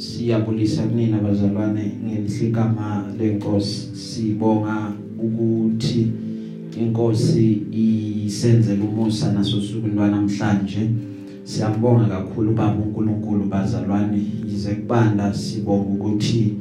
[0.00, 3.88] siyabulisa kunina bazalwane ngelihlekama lenkosi.
[3.92, 6.12] Sibonga ukuthi
[6.80, 10.90] inkosi isenzele umusa naso sukwini lwanamhlanje.
[11.44, 14.22] Siyambonga kakhulu baba uNkulunkulu bazalwane.
[14.48, 16.54] Yize kubanda sibonga ukuthi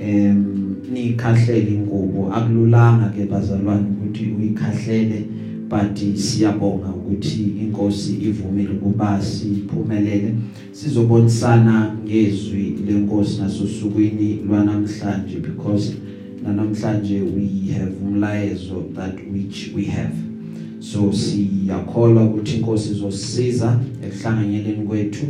[0.00, 0.44] em
[0.92, 2.32] nikhahlele ingubo.
[2.32, 5.24] Akululanga ke bazalwane ukuthi uyikhahlele.
[5.70, 10.34] But siyabonga ukuthi inkosi ivumile ukuba siphumelele.
[10.72, 15.94] Sizobonisana ngezwi lenkosi nasosukwini lwanamhlanje because
[16.42, 20.14] namhlanje we have umlayezo that which we have.
[20.80, 25.26] So siyakholwa ukuthi inkosi izosisiza ekuhlanganyeleni kwethu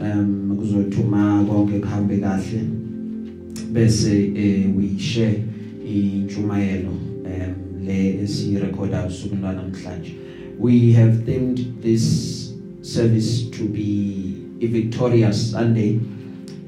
[0.00, 2.60] um kuzothuma konke kuhambe kahle.
[3.72, 5.44] Bese eh, we share
[5.86, 7.01] intshumayelo um
[7.86, 10.14] le esirecorda usuku lwanamhlanje
[10.58, 16.00] we have themed this service to be a victorious sunday.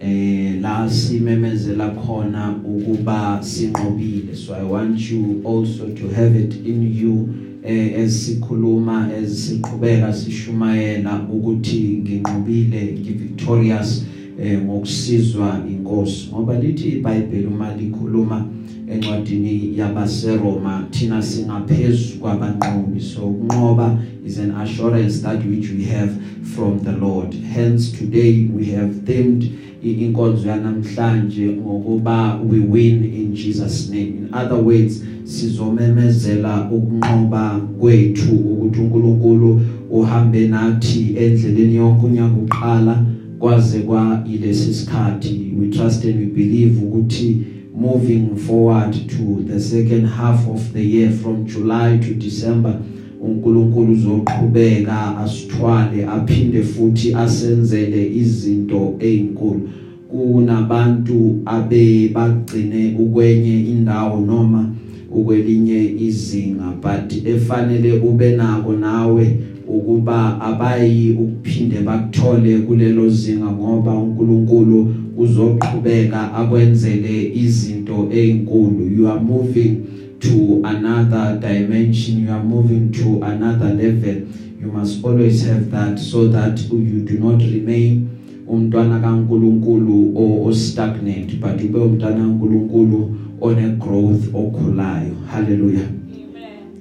[0.01, 4.37] Eh la simemezela khona ukuba sinqobile.
[4.37, 7.29] So i want you also to have it in you
[7.65, 14.05] eh esikhuluma esiqhubeka sishumayela ukuthi nginqobile ngivictorious.
[14.43, 18.47] Eh ngokusizwa inkosi ngoba lithi iBhayibheli uma likhuluma
[18.87, 23.01] encwadini yabaseRoma thina singaphezulu kwabanqobi.
[23.01, 26.13] So ukunqoba is an assurance that which we have
[26.55, 27.35] from the Lord.
[27.35, 29.51] Hence today we have themed
[29.83, 34.19] inkonzo yanamhlanje ngokuba we win in Jesus name.
[34.19, 43.05] In other words sizomemezela ukunqoba kwethu ukuthi uNkulunkulu uhambe nathi endleleni yonke unyaka uqala.
[43.39, 47.39] Kwaze kwa ilesi sikhathi we trust and we believe ukuthi
[47.77, 52.81] moving forward to the second half of the year from July to December
[53.21, 59.69] uNkulunkulu uzoqhubeka asithwale aphinde futhi asenzele izinto ezinkulu
[60.09, 64.71] kunabantu abe bagcine ukwenye indawo noma
[65.11, 69.37] ukwelinye izinga but efanele ube nako nawe
[69.77, 79.77] ukuba abayi ukuphinde bakuthole kulelo zinga ngoba uNkulunkulu uzoqhubeka akwenzele izinto ezinkulu you are moving
[80.21, 84.17] to another dimension you are moving to another level.
[84.65, 88.09] You must always have that so that you do not remain
[88.49, 95.15] umntwana kaNkuluNkulu o stagnant but ube umntwana kaNkuluNkulu one growth okhulayo.
[95.31, 95.85] Hallelujah.
[95.85, 96.81] Amen.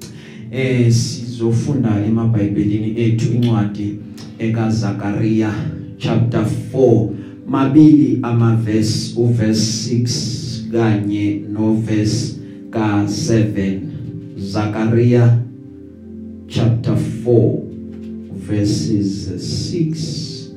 [0.51, 0.91] Eh
[1.33, 3.99] sizofunda emabhayibhelini ethu incwadi
[4.39, 5.53] eka Zakaria
[5.97, 7.09] chapter 4
[7.47, 12.35] mabili ama verse u verse 6 kanye no verse
[12.69, 13.79] ka 7
[14.37, 15.39] Zakaria
[16.47, 16.95] chapter
[17.25, 17.61] 4
[18.47, 19.29] verses
[19.73, 20.51] 6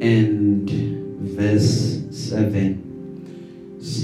[0.00, 0.70] and
[1.36, 2.83] verse 7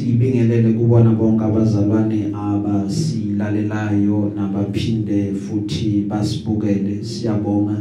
[0.01, 7.05] sibingelele kubona bonke abazalwane abasilalelayo nabaphinde futhi basibukele.
[7.05, 7.77] Siyabonga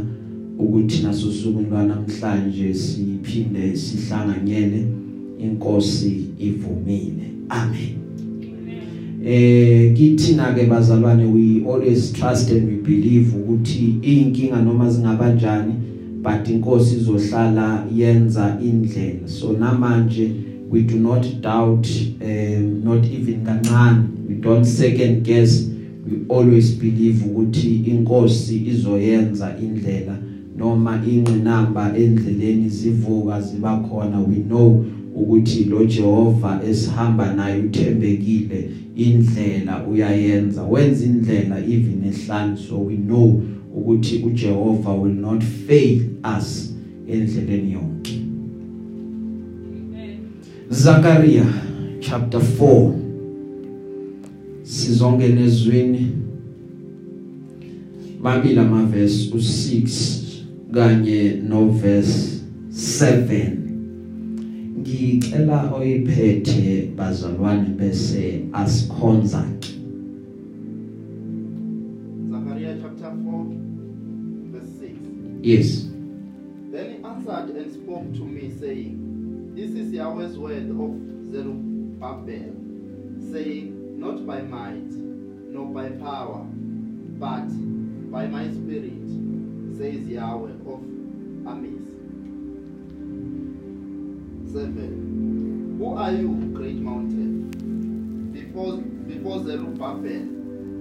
[0.58, 4.86] ukuthi naso suku lwanamhlanje siphinde sihlanganyele.
[5.38, 7.30] Inkosi ivumile.
[7.48, 7.96] Amen.
[9.24, 15.74] Eh kithina ke bazalwane we always trust and we believe ukuthi inkinga noma zingabanjani
[16.22, 19.28] but inkosi izohlala yenza indlela.
[19.28, 20.30] So namanje
[20.70, 21.84] we do not doubt
[22.22, 24.28] um, not even kancane.
[24.28, 25.66] We don't second guess.
[26.06, 30.18] We always believe ukuthi inkosi izoyenza indlela
[30.56, 34.20] noma ingqinamba endleleni zivuka ziba khona.
[34.20, 42.78] We know ukuthi lo Jehova esihamba naye uthembekile indlela uyayenza wenza indlela even ehlanje so
[42.78, 43.42] we know
[43.76, 46.02] ukuthi uJehova will not fail
[46.38, 46.74] us
[47.08, 48.19] endleleni yonke.
[50.70, 51.44] Zakaria
[52.00, 52.92] chapter 4
[54.62, 56.12] sizongena ezweni
[58.22, 59.90] babila ama verse u6
[60.74, 62.40] kanye no verse
[62.72, 63.50] 7
[64.78, 69.44] ngicela oyiphethe bazalwane bese asikhonza
[72.60, 73.44] Zechariah chapter 4
[74.52, 75.86] verse 6 Yes.
[80.00, 80.92] Yahweh's word of
[81.30, 82.54] Zerubbabel
[83.30, 84.92] saying not by might
[85.54, 86.46] nor by power
[87.18, 87.48] but
[88.10, 89.08] by my spirit
[89.76, 90.80] says Yahweh of
[91.46, 91.86] armies.
[94.50, 97.50] 7 Who are you great mountain?
[98.32, 100.24] Before before Zerubbabel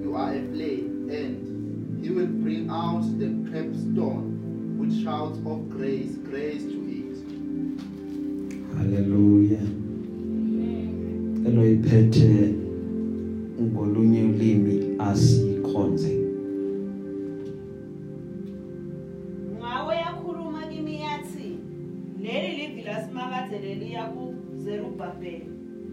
[0.02, 6.16] you are a plain and he will bring out the capstone with shouts of grace
[6.24, 6.79] grace to
[8.82, 9.60] it Hallelujah.
[11.50, 12.54] Liphethe
[13.62, 16.20] ngolunye ulimi asikhonze.
[19.60, 21.58] Ngawe yakhuluma kimi yathi
[22.22, 25.42] leli livi lasimakazele liya kuZerubabel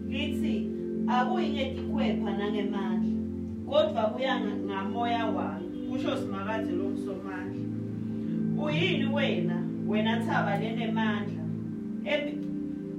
[0.09, 0.69] lithi
[1.07, 3.17] akuyingetikhwepha nangemandla
[3.65, 7.63] kodwa kuya nga- ngamoya wayo kusho simakade lomsomandla.
[8.63, 11.43] Uyini wena wena thaba lenemandla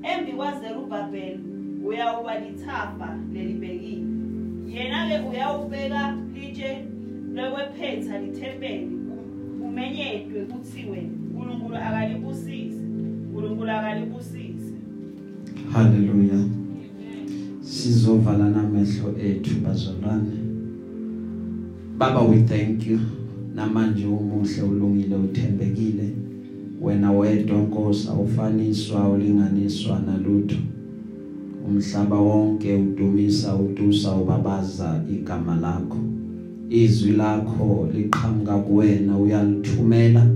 [0.02, 1.38] embi embi kwaZerubabel
[1.84, 4.06] uyawuba lithafa lelibekile
[4.66, 6.84] yena ke uyawubeka litshe
[7.34, 8.90] lokwephetha lithempeli
[9.64, 14.72] umenyedwe kuthiwe uNkulunkulu akalibusise uNkulunkulu akalibusise
[15.72, 16.44] haleluya.
[17.60, 20.38] Sizovala namehlo ethu bazalwane.
[21.98, 23.00] Baba we thank you.
[23.54, 26.08] Namanje umuhle ulungile uthembekile.
[26.82, 30.56] Wena wedwa Nkosi awufaniswa ulinganiswa nalutho.
[31.68, 35.98] Umhlaba wonke udumisa udusa ubabaza igama lakho.
[36.70, 40.26] Izwi lakho liqhamuka kuwena uyalithumela.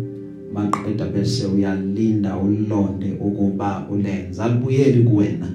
[0.55, 5.49] Maqeda bese uyalinda ulonde ukuba ulenza libuyeli kuwena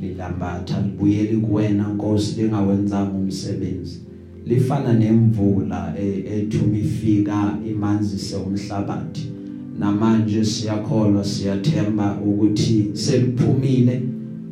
[0.00, 4.00] lilambatha libuyeli kuwena Nkosi lingawenzanga umsebenzi.
[4.46, 9.33] Lifana nemvula e- ethuma ifika imanzise umhlabathi.
[9.78, 14.02] Namanje siyakholwa siyathemba ukuthi seliphumile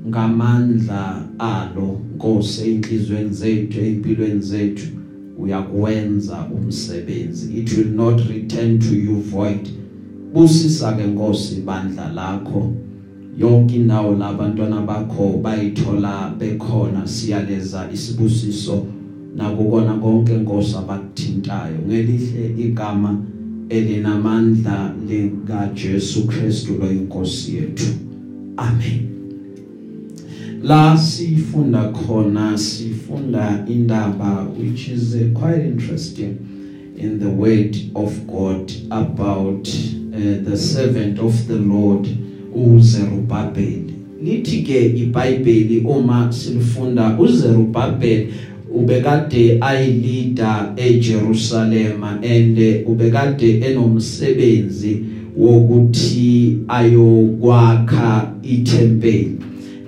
[0.08, 4.86] ngamandla alo Nkosi einhlizweni zethu empilweni zethu.
[5.38, 7.58] Uyakwenza umsebenzi.
[7.58, 9.68] It will not return to you void.
[10.32, 12.72] Busisa ke Nkosi bandla lakho.
[13.38, 18.86] Yonke indawo labantwana bakho bayithola bekhona siyaleza isibusiso
[19.36, 21.78] nakukona konke Nkosi abakuthintayo.
[21.86, 23.18] Ngelihle igama
[23.68, 27.92] elinamandla lika Jesu Kristu lo inkosi yethu.
[28.56, 29.08] Amen.
[30.62, 36.38] La sifunda khona sifunda indaba which is uh, quite interesting
[36.96, 42.08] in the word of God about uh, the servant of the Lord
[42.54, 43.92] uZerubabel
[44.22, 48.26] lithi ke iBhayibheli uma silifunda uZerubabel
[48.74, 55.00] ubekade ayilida eJerusalem and ubekade enomsebenzi
[55.36, 59.36] wokuthi ayokwakha ithempeli.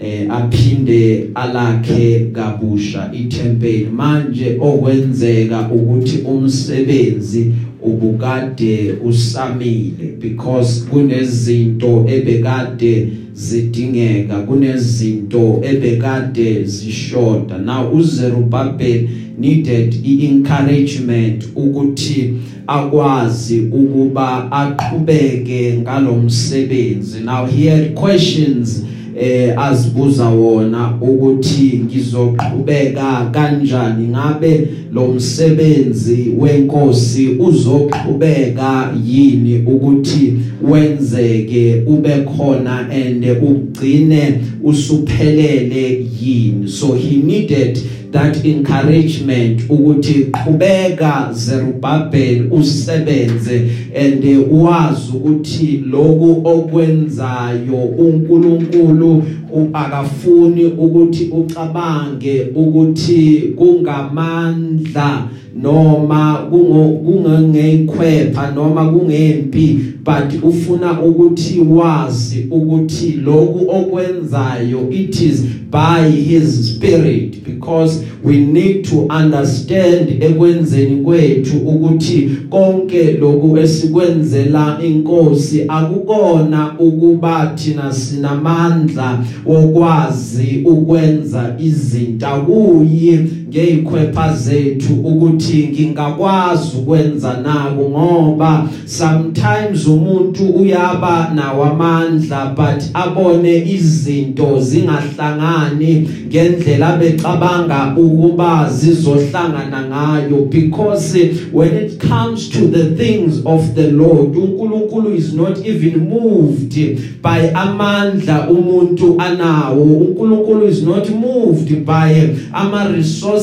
[0.01, 3.87] Eh aphinde alakhe kabusha ithempeli.
[3.97, 7.53] Manje okwenzeka ukuthi umsebenzi
[7.83, 17.59] ubukade usamile because kunezinto ebekade zidingeka kunezinto ebekade zishoda.
[17.59, 19.09] Now uZerubabel
[19.39, 22.35] needed i-encouragement ukuthi
[22.67, 28.85] akwazi ukuba aqhubeke ngalomsebenzi now he had questions
[29.21, 40.33] eh azibuza wona ukuthi ngizoqhubeka kanjani ngabe lo msebenzi wenkosi uzoqhubeka yini ukuthi
[40.71, 46.69] wenzeke ube khona and ugcine usuphelele yini?
[46.69, 47.79] So he needed
[48.15, 59.25] that encouragement ukuthi qhubeka Zerubbabel usebenze and wazi ukuthi lokhu okwenzayo uNkulunkulu
[59.73, 65.29] akafuni ukuthi ucabange ukuthi kungamandla
[65.63, 76.75] noma kungengekhwepha noma kungempi but ufuna ukuthi wazi ukuthi lokhu okwenzayo it is by his
[76.75, 87.53] spirit because we need to understand ekwenzeni kwethu ukuthi konke lokhu esikwenzela inkosi akukona ukuba
[87.57, 92.27] thina sinamandla wokwazi ukwenza izinto.
[92.47, 104.61] Kuyi ngeyikhwepha zethu ukuthi ngingakwazi ukwenza nako ngoba sometimes umuntu uyaba nawamandla but abone izinto
[104.61, 110.51] zingahlangani ngendlela becabanga ukuba zizohlangana ngayo.
[110.51, 111.15] Because
[111.53, 116.75] when it comes to the things of the Lord uNkulunkulu is not even moved
[117.23, 119.85] by amandla umuntu anawo.
[119.85, 123.34] uNkulunkulu is not moved by ama resources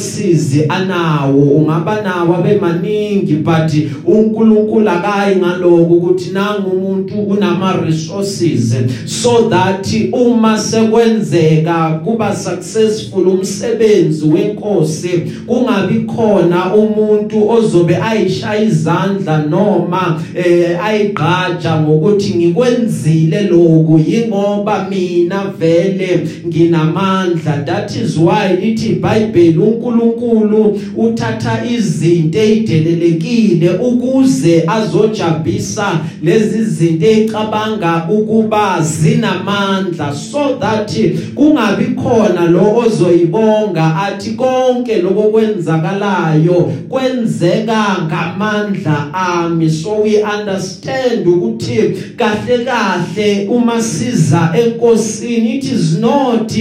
[0.70, 3.72] anawo ungaba nawo abemaningi but
[4.06, 14.26] uNkulunkulu akayi ngaloko ukuthi nangu umuntu unama resources so that uma sekwenzeka kuba successful umsebenzi
[14.26, 25.44] wenkosi kungabi khona umuntu ozobe ayishaya izandla noma eh ayigqaja ngokuthi ngikwenzile lokhu yingoba mina
[25.60, 27.66] vele nginamandla.
[27.66, 38.82] That is why lithi iBhayibheli uNkulunkulu uthatha izinto ezidelelekile ukuze azojabisa lezi zinto ezicabanga ukuba
[38.82, 40.92] zinamandla so that
[41.36, 49.70] kungabi khona lo ozoyibonga athi konke lokwenzakalayo kwenzeka ngamandla ami.
[49.70, 56.52] So we understand ukuthi kahle kahle uma siza enkosini it is not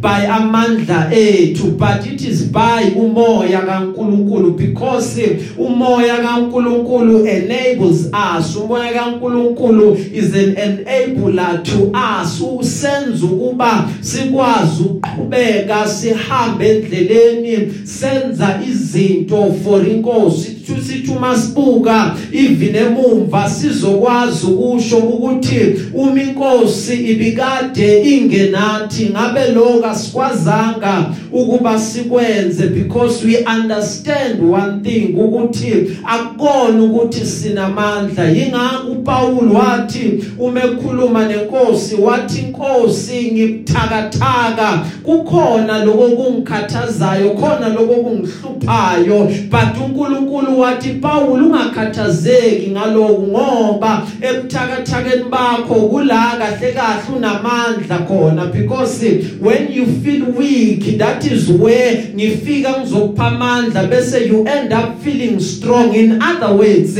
[0.00, 5.20] by amandla ethu but it is by umoya kaNkuluNkulu because
[5.58, 8.56] umoya kaNkuluNkulu enables us.
[8.56, 12.40] Umoya kaNkuluNkulu is an enabler to us.
[12.40, 20.55] Usenza ukuba sikwazi ukuqhubeka sihambe endleleni senza izinto for inkosi.
[20.74, 29.10] Sithi uma sibuka even emumva sizokwazi ukusho ukuthi uma inkosi ibikade ingenathi.
[29.10, 32.66] Ngabe lokho asikwazanga ukuba sikwenze?
[32.66, 38.24] Because we understand one thing ukuthi akukona ukuthi sinamandla.
[38.24, 49.30] Yingakho uPaul wathi uma ekhuluma nenkosi wathi inkosi ngibuthakathaka kukhona lokho kungikhathazayo khona lokho kungihluphayo
[49.50, 59.04] but uNkulunkulu wathi Paul ungakhathazeki ngalokho ngoba ebuthakathakeni bakho kula kahle kahle unamandla khona because
[59.40, 65.40] when you feel weak that is where ngifika ngizokupha amandla bese you end up feeling
[65.40, 65.94] strong.
[65.94, 66.96] In other words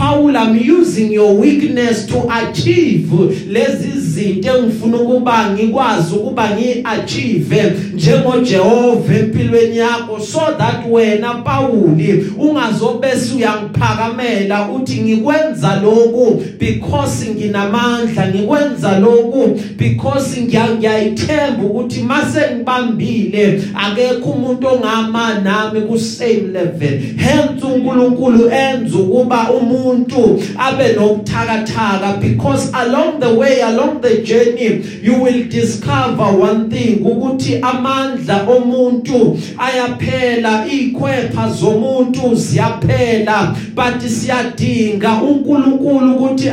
[0.00, 3.10] Paul I'm using your weakness to achieve.
[3.48, 10.20] Lezi zinto engifuna ukuba ngikwazi ukuba ngiachieve njengoJehova empilweni yakho.
[10.20, 12.00] So that wena Paul
[12.38, 24.30] ungazobese uyangiphakamela uthi ngikwenza lokhu because nginamandla ngikwenza lokhu because ngiyayithemba ukuthi mase ngibambile akekho
[24.30, 27.00] umuntu ongama nami ku same level.
[27.16, 29.89] Hence uNkulunkulu enza ukuba umuntu
[30.58, 37.58] abe nobuthakathaka because along the way along the journey you will discover one thing ukuthi
[37.62, 46.50] amandla omuntu ayaphela ikhwepha zomuntu ziyaphela but siyadinga uNkulunkulu ukuthi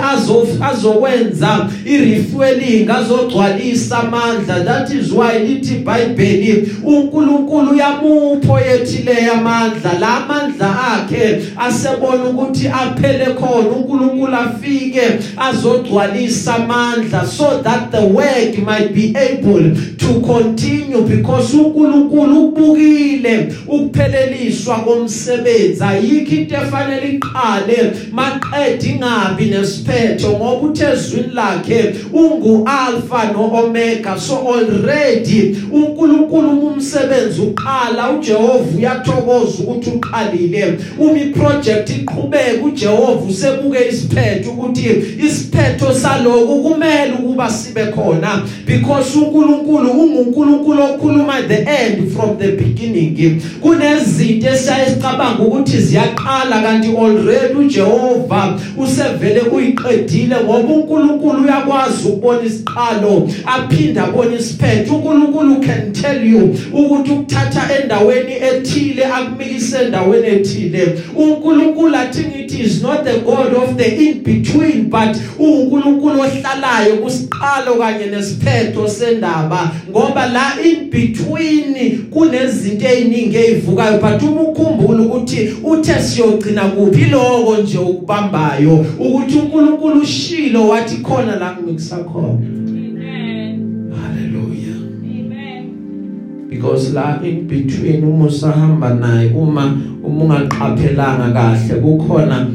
[0.62, 4.64] azokwenza irefueling azogcwalisa amandla.
[4.66, 10.00] That is why lithi iBhayibheli uNkulunkulu uyamupho yethile amandla.
[10.00, 15.02] La amandla akhe asebona ukuthi aphele khona uNkulunkulu afike
[15.38, 23.54] azogcwalisa amandla so that the work might be able to continue because uNkulunkulu ubukile.
[23.68, 27.92] Ukupheleliswa komsebenzi ayikho into efanele iqale.
[28.12, 38.12] Maqedwe ingabi nesiphetho ngoba uthezwini lakhe ungu alpha no omega so already uNkulunkulu umsebenzi uqala
[38.12, 40.78] uJehova uyathokoza ukuthi uqalile.
[41.00, 44.90] Uma iproject iqhubeka uJehova usebuke isiphetho ukuthi
[45.26, 53.42] isiphetho saloko kumele ukuba sibe khona because uNkulunkulu unguNkulunkulu okhuluma the end from the beginning.
[53.62, 64.04] Kunezinto esayicabanga ukuthi ziyaqala kanti already uJehova usevele uyiqedile ngoba uNkulunkulu uyakwazi ukubona isiqalo aphinda
[64.04, 64.96] abone isiphetho.
[64.96, 71.00] uNkulunkulu can tell you ukuthi ukuthatha endaweni ethile akumikise endaweni ethile.
[71.16, 77.76] uNkulunkulu athi ngithi is not the god of the in between but uNkulunkulu ohlalayo kusiqalo
[77.76, 86.02] kanye nesiphetho sendaba ngoba la in between kunezinto eziningi ezivukayo but uma ukhumbula ukuthi uthe
[86.02, 93.94] siyogcina kuphi lokho nje ukubambayo ukuthi uNkulunkulu ushilo wathi khona la ngimikisa khona Amen.
[94.02, 96.48] haleluya Amen.
[96.50, 102.48] because la in between uma usahamba naye uma uma ungaqaphelanga kahle kukhona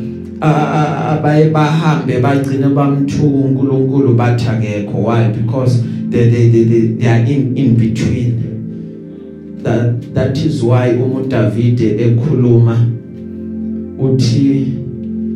[0.42, 4.98] abaye bahambe bagcine bamthuka uNkulunkulu bathi akekho.
[5.02, 5.28] Why?
[5.28, 9.62] Because they they they, they, are in in between.
[9.62, 12.86] That that is why umuntu David ekhuluma
[13.98, 14.66] uthi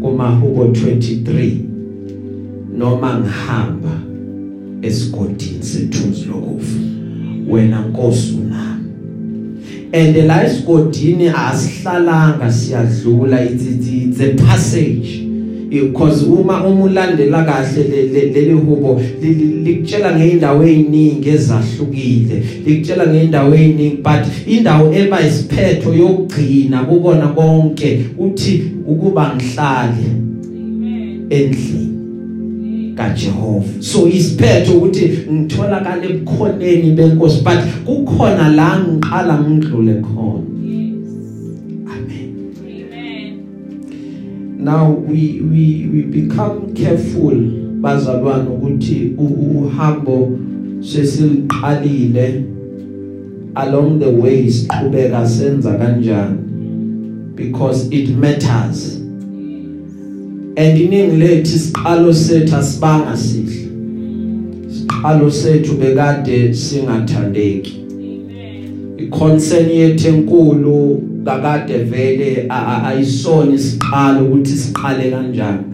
[0.02, 1.52] kumahubo 23
[2.78, 4.00] noma ngihamba
[4.82, 6.78] esigodini sethuzi lokufa
[7.48, 8.38] wena Nkosi
[9.92, 13.40] and la esigodini asihlalanga siyadlula.
[13.44, 15.22] It's, it's, a passage.
[15.68, 22.42] Because uma uma ulandela kahle le- le- leli hubo li- li- likutshela ngeindawo eziningi ezahlukile.
[22.66, 30.06] Likutshela ngeindawo eziningi but indawo eba isiphetho yokugcina kubona konke uthi ukuba ngihlale
[30.46, 31.26] Amen.
[31.30, 31.95] endlini.
[32.96, 41.08] kaJehova so isiphetho ukuthi ngitholakala ebukhoneni benkosi but kukhona la ngiqala ngidlule khona Yes.
[41.94, 42.28] amen
[42.66, 43.32] Amen.
[44.64, 47.36] now we we we become careful
[47.80, 50.38] bazalwane ukuthi u- uhambo
[50.80, 52.44] sesiliqalile
[53.54, 56.38] along the way siqhubeka senza kanjani
[57.34, 58.95] because it matters
[60.56, 63.68] and iningi lethu siqalo sethu asibanga sihle.
[64.68, 67.75] Siqalo sethu bekade singathandeki.
[68.98, 75.64] Iconcern yethu enkulu kakade vele a- a- ayisona isiqalo ukuthi siqale kanjani.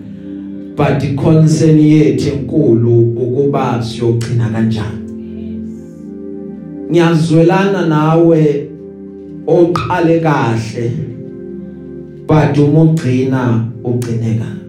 [0.77, 5.03] But iconcern yethu enkulu ukuba siyogcina kanjani.
[6.91, 8.67] Ngiyazwelana nawe
[9.47, 10.91] oqale kahle
[12.27, 14.62] but uma ugcina ugcine kabi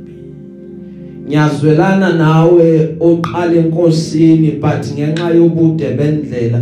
[1.27, 6.61] ngiyazwelana nawe oqale enkosini but ngenxa yobude bendlela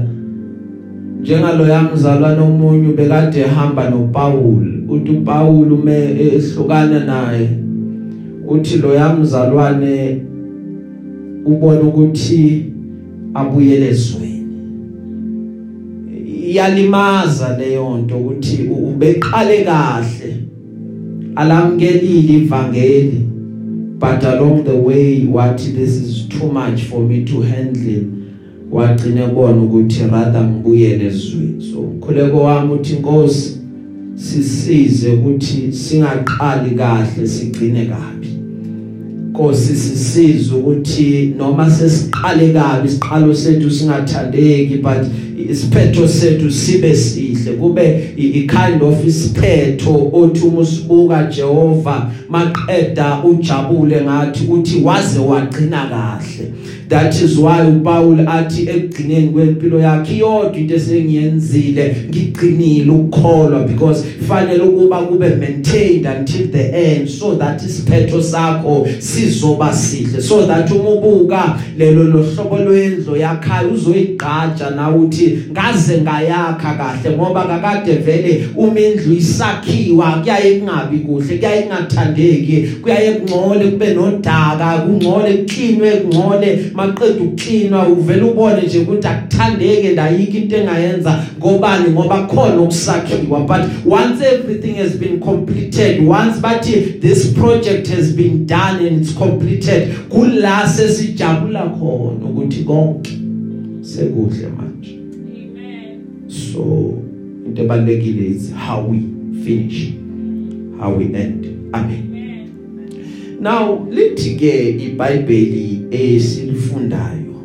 [1.21, 7.49] njengalo yamzalwana omunye bekade ehamba noPaul uthi uPaul ume ehlukana naye
[8.47, 10.21] uthi lo yamzalwane
[11.45, 12.65] ubona ukuthi
[13.33, 14.45] abuyele ezweni.
[16.47, 20.37] Iyalimaza leyo nto ukuthi ubeqale kahle
[21.35, 23.30] alamkelile ivangeli.
[24.01, 28.03] But along the way wathi this is too much for me to handle.
[28.71, 31.71] Wagcina kubona ukuthi rather ngibuyele ezweni.
[31.71, 33.57] So umkhuleko wami uthi inkosi
[34.15, 38.30] sisize ukuthi singaqali kahle sigcine kabi.
[39.31, 45.07] Nkosi sisize ukuthi noma sesiqale kabi isiqalo sethu singathandeki but
[45.49, 47.53] isiphetho sethu sibe sihle.
[47.53, 55.89] Kube i kind of isiphetho othi uma usibuka Jehova maqeda ujabule ngathi uthi waze wagcina
[55.89, 56.53] kahle.
[56.91, 64.63] That is why uPaul athi ekugcineni kwempilo yakhe yodwa into esengiyenzile ngigcinile ukukholwa because fanele
[64.63, 67.09] ukuba kube maintained until the end.
[67.09, 70.21] So that isiphetho sakho sizoba sihle.
[70.21, 77.43] So that uma ubuka lelo lohlobo lwendlo yakhayo uzoyigqaja na uthi ngaze ngayakha kahle ngoba
[77.43, 85.33] kakade vele uma indlu isakhiwa kuyaye kungabi kuhle kuyaye kungathandeki kuyaye kungcole kube nodaka kungcole
[85.33, 92.61] kuklinwe kungcole maqedwe ukuklinwa uvela ubone nje ukuthi akuthandeke ndayikho into engayenza ngobani ngoba khona
[92.61, 99.01] ukusakhiwa but once everything has been completed once bathi this project has been done and
[99.01, 103.11] it's completed kula sesijabula khona ukuthi konke
[103.81, 104.99] sekuhle manje
[105.35, 105.99] Amen.
[106.29, 106.93] so
[107.47, 108.99] into ebalekile is how we
[109.45, 109.93] finish
[110.79, 112.10] how we end Amen.
[113.41, 117.35] Now lithi ke iBhayibheli esilifundayo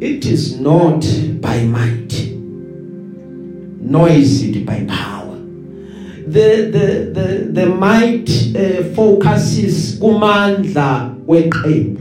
[0.00, 1.04] it is not
[1.40, 2.28] by might
[3.88, 5.36] nor is it by power.
[6.26, 12.00] The the the the might uh, focuses kumandla weqembu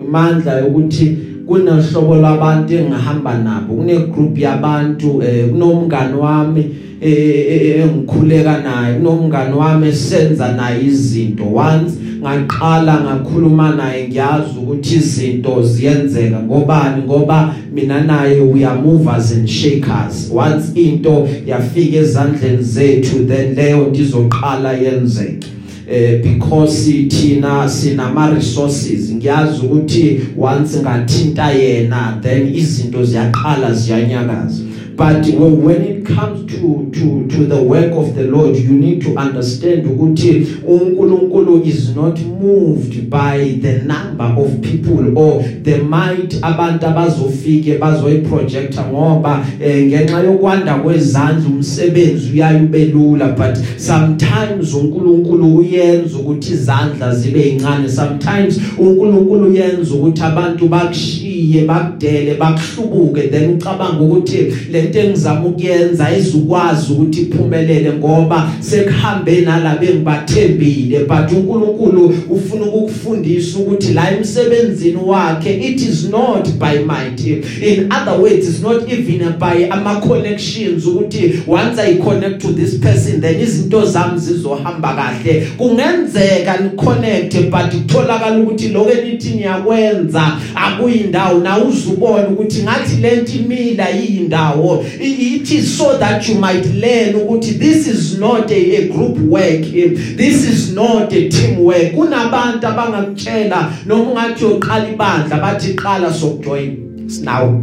[0.00, 8.94] imandla yokuthi kunohlobo labantu engihamba nabo kune group yabantu eh, kunomngani wami eh, engikhuleka naye
[8.94, 16.42] kunomngani wami esenza naye izinto once ngaqala ngakhuluma naye ngiyazi ukuthi izinto ziyenzeka.
[16.42, 17.02] Ngobani?
[17.02, 20.30] Ngoba mina naye we are movers and shakers.
[20.30, 25.46] Once into yafika ezandleni zethu then leyo nto izoqala yenzeke.
[25.90, 34.67] Eh because thina sinama resources ngiyazi ukuthi once ngathinta yena then izinto ziyaqala ziyanyakaza.
[34.98, 35.24] But
[35.64, 39.86] when it comes to to to the work of the Lord you need to understand
[39.86, 47.78] ukuthi uNkulunkulu is not moved by the number of people or the might abantu abazofike
[47.78, 57.48] bazoyiprojecta ngoba eh, ngenxa yokwanda kwezandla umsebenzi uyayubelula but sometimes uNkulunkulu uyenza ukuthi izandla zibe
[57.48, 63.30] incane sometimes uNkulunkulu uyenza ukuthi abantu bakushiye bakudele bakuhlubuke.
[63.30, 71.32] Then ucabanga ukuthi le lento engizama ukuyenza izukwazi ukuthi iphumelele ngoba sekuhambe nalabo engibathembile but
[71.32, 77.20] uNkulunkulu ufuna ukukufundisa ukuthi la emsebenzini wakhe it is not by might.
[77.20, 82.78] In other words it's not even by ama connections ukuthi once i connect to this
[82.78, 85.46] person then izinto zami zizohamba kahle.
[85.56, 91.38] Kungenzeka ni connect but kutholakala ukuthi lokho enithi niyakwenza akuyindawo.
[91.38, 97.58] Na uzubona ukuthi ngathi lento imila yindawo it is so that you might learn ukuthi
[97.58, 99.62] this is not a, a group work.
[99.62, 101.92] This is not a team work.
[101.92, 107.62] Kunabantu abangakutshela noma ungathi uyoqala ibandla bathi qala sokujoin sinawo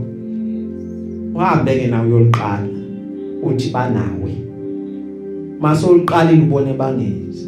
[1.36, 2.68] uhambe ke nawe uyoliqala
[3.44, 4.32] uthi banawe.
[5.60, 7.48] Mase uliqalile ubone bangezi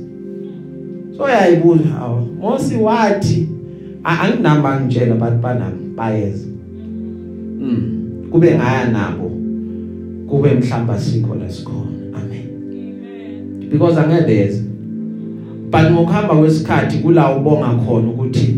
[1.17, 3.47] so yayibuza hawo mosi wathi
[4.03, 6.47] anginamba ngitshela abantu banami bayeza.
[7.59, 7.97] Mm
[8.31, 9.26] kube ngaya nabo.
[10.29, 13.69] Kube mhlamba sikho la sikhona amen Amen.
[13.69, 14.61] because angebeza
[15.71, 18.55] but ngokuhamba kwesikhathi kula ubonga khona ukuthi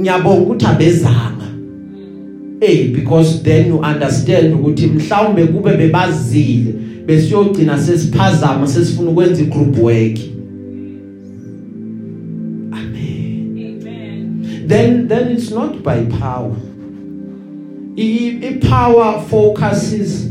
[0.00, 1.46] ngiyabonga ukuthi abezanga
[2.60, 6.74] eh because then you understand ukuthi mhlawumbe kube bebazile
[7.06, 10.18] besiyogcina sesiphazama sesifuna ukwenza igroup work
[12.72, 14.68] amen Amen.
[14.68, 16.56] then then it's not by power
[17.96, 20.30] i i power focuses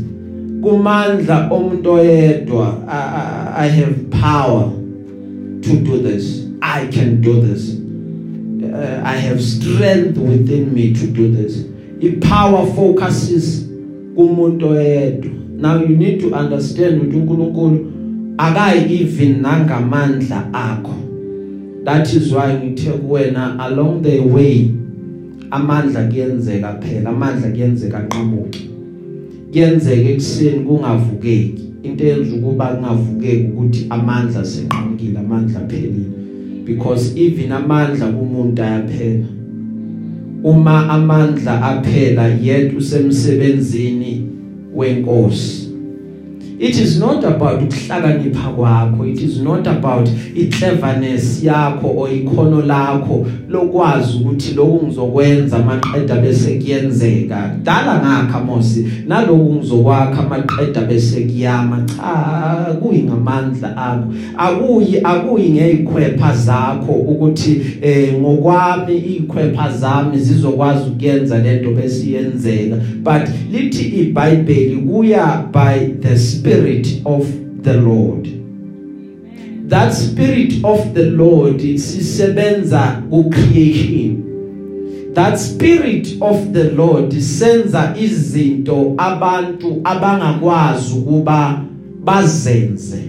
[0.62, 3.02] kumandla omuntu oyedwa I,
[3.56, 4.70] I, i have power
[5.60, 6.46] to do this.
[6.62, 7.76] I can do this.
[8.62, 11.64] Uh, i have strength within me to do this.
[12.02, 13.66] I power focuses
[14.14, 17.92] kumuntu oyedwa now you need to understand ukuthi uNkulunkulu
[18.38, 20.94] akayi even nangamandla akho.
[21.84, 24.70] That is why ngithe kuwena along the way
[25.50, 28.69] amandla kuyenzeka phela amandla kuyenzeka nqamuke.
[29.52, 31.64] Kuyenzeka ekseni kungavukeki.
[31.82, 36.10] Into eyenza ukuba kungavukeki ukuthi amandla senqamukile amandla phelile
[36.64, 39.26] because even amandla kumuntu ayaphela.
[40.42, 44.26] Uma amandla aphela yet usemsebenzini
[44.74, 45.69] wenkosi
[46.60, 49.08] it is not about ukuhlakanipha kwakho.
[49.10, 56.58] It is not about icleverness yakho or ikhono lakho lokwazi ukuthi lokhu ngizokwenza maqeda bese
[56.58, 57.56] kuyenzeka.
[57.62, 61.82] Dala ngakha mosi naloku ngizokwakha maqeda bese kuyama.
[61.96, 64.12] Cha kuyi ngamandla akho.
[64.36, 72.76] Akuyi akuyi ngezikhwepha zakho ukuthi eh ngokwami izikhwepha zami zizokwazi ukuyenza lento bese iyenzeka.
[73.02, 76.49] But lithi iBhayibheli kuya by the spirit.
[77.04, 77.26] Of
[77.62, 78.28] the Lord.
[79.68, 84.30] That spirit of the Lord sisebenza ku creation
[85.14, 91.64] that spirit of the Lord senza izinto abantu abangakwazi ukuba
[92.04, 93.02] bazenze.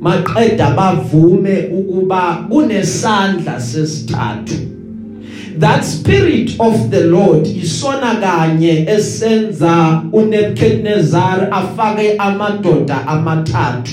[0.00, 4.71] Maqeda bavume ukuba kunesandla sesithathu.
[5.58, 13.92] That spirit of the lord isona kanye esenza uNebuchadnezzar afake amadoda amathathu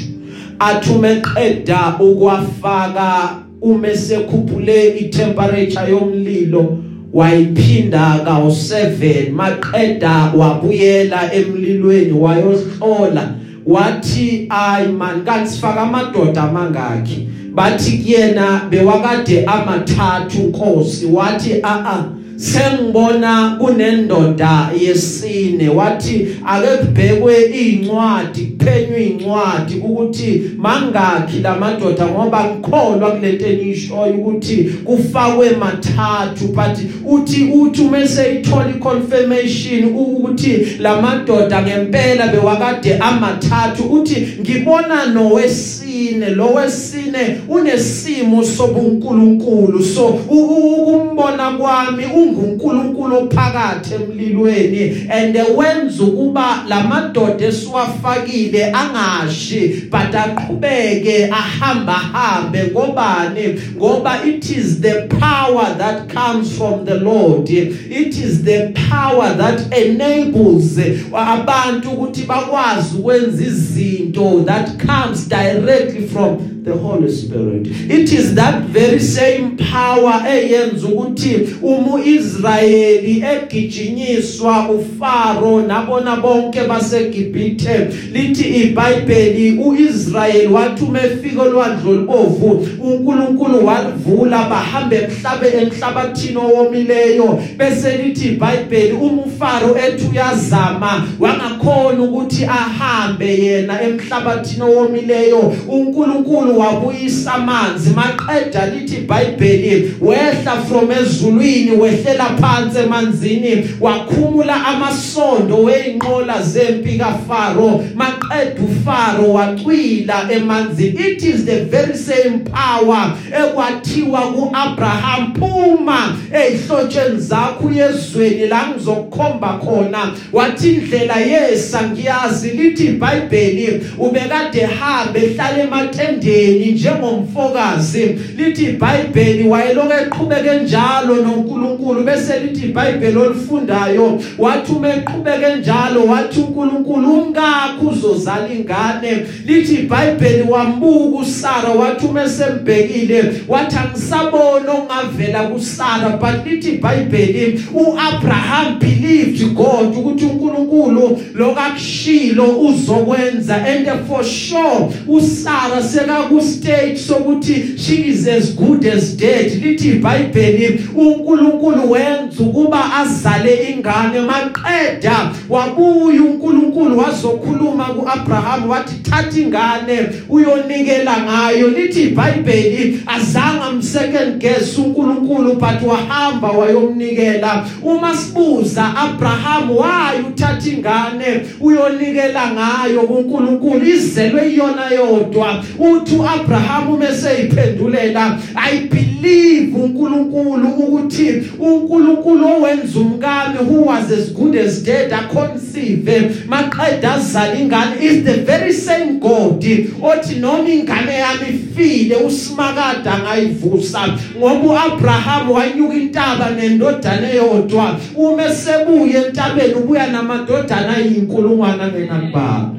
[0.60, 6.78] athume qeda ukwafaka uma sekhuphule itemperature yomlilo
[7.14, 13.34] wayiphinda kawu7 maqeda wabuyela emlilweni wayohlola
[13.66, 17.28] wathi ay man kanti sifaka amadoda amangaki
[17.60, 22.06] bathi kuyena bewakade amathathu Nkosi wathi a a
[22.40, 33.46] sengibona kunendoda yesine wathi ake kubhekwe incwadi kuphenywe incwadi ukuthi mangakhi lamadoda ngoba ngikholwa kulento
[33.46, 43.84] enishoyo ukuthi kufakwe mathathu but uthi uthi umese ithola iconfirmation ukuthi lamadoda ngempela bewakade amathathu
[43.84, 49.84] uthi ngibona nowesine lo wesine unesimo sobunkulunkulu.
[49.84, 61.94] So ukumbona kwami ungunkulunkulu ophakathi emlilweni and wenza ukuba lamadoda esiwafakile angashi but aqhubeke ahamba
[61.94, 63.60] hambe ngobani?
[63.78, 67.50] Ngoba it is the power that comes from the Lord.
[67.50, 70.78] It is the power that enables
[71.14, 77.68] abantu ukuthi bakwazi ukwenza izinto that comes directly from the holy spirit.
[77.68, 87.88] It is that very same power eyenza ukuthi uma uIsrayeli egijinyiswa uFaro nabona bonke baseGibhithe.
[88.14, 97.40] Lithi iBhayibheli uIsrayeli wathi umefika olwandle olubovu uNkulunkulu walivula bahambe emhlabe emhlabathini owomileyo.
[97.58, 105.54] Bese lithi iBhayibheli uma uFaro ethi uyazama wangakhona ukuthi ahambe yena emhlabathini owomileyo.
[105.68, 116.42] uNkulunkulu wabuyisa amanzi maqeda lithi iBhayibheli wehla from ezulwini wehlela phansi emanzini wakhumula amasondo weinqola
[116.42, 126.16] zempi kaFaro maqeda uFaro wacwila emanzini it is the very same power ekwathiwa kuAbraham phuma
[126.34, 130.12] ezihlotsheni zakho yezweni la ngizokukhomba khona.
[130.34, 140.60] Wathi indlela yesa ngiyazi lithi iBhayibheli ubekade hambe ehlala ematendeni njengomfokazi lithi iBhayibheli wayeloke eqhubeke
[140.64, 149.26] njalo noNkulunkulu bese lithi iBhayibheli olifundayo wathi uma eqhubeke njalo wathi uNkulunkulu ungakho uzozala ingane.
[149.46, 156.10] Lithi iBhayibheli wambuka uSara wathi uma esembhekile wathi angisabona ongavela kuSara.
[156.10, 166.29] But lithi iBhayibheli uAbraham believed God ukuthi uNkulunkulu lokakushilo uzokwenza and for sure uSara seka
[166.30, 169.52] ku stage sokuthi she is as good as dead.
[169.52, 174.20] Lithi iBhayibheli uNkulunkulu wenza ukuba azale ingane.
[174.22, 181.68] Maqeda wabuya uNkulunkulu wazokhuluma kuAbraham wathi thatha ingane uyonikela ngayo.
[181.68, 187.66] Lithi iBhayibheli azange msecond guess uNkulunkulu but wahamba wayomnikela.
[187.84, 193.86] Uma sibuza Abraham waye uthatha ingane uyonikela ngayo kuNkulunkulu?
[193.86, 195.64] Izelwe iyona yodwa.
[195.80, 204.84] Uthi uAbraham meseyiphendulela i believe uNkulunkulu ukuthi uNkulunkulu owenza umkami who was as good as
[204.84, 208.00] dead aconceive maqeda azala ingane.
[208.02, 209.64] Is the very same God
[210.02, 218.00] othi noma ingane yami ifile usimakada ngayivusa ngoba uAbraham wanyuka intaba nendodana eyodwa.
[218.16, 222.72] Uma sebuye entabeni ubuya namadodana ayinkulungwana ngenakubaba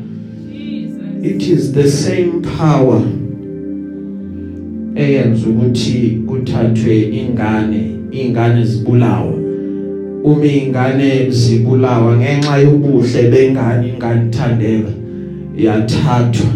[0.48, 1.24] Jesus.
[1.24, 3.19] it is the same power.
[4.96, 9.33] Eyenza ukuthi kuthathwe ingane ingane zibulawa
[10.24, 14.92] uma ingane zibulawa ngenxa yobuhle bengane ingane ithandeka
[15.57, 16.50] yathathwa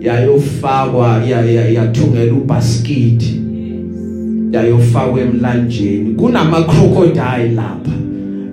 [0.00, 1.22] yayofakwa
[1.74, 3.22] yathungela ubasket
[4.52, 6.14] yayofakwa emlanjeni.
[6.14, 7.92] Kunama crocodile lapha.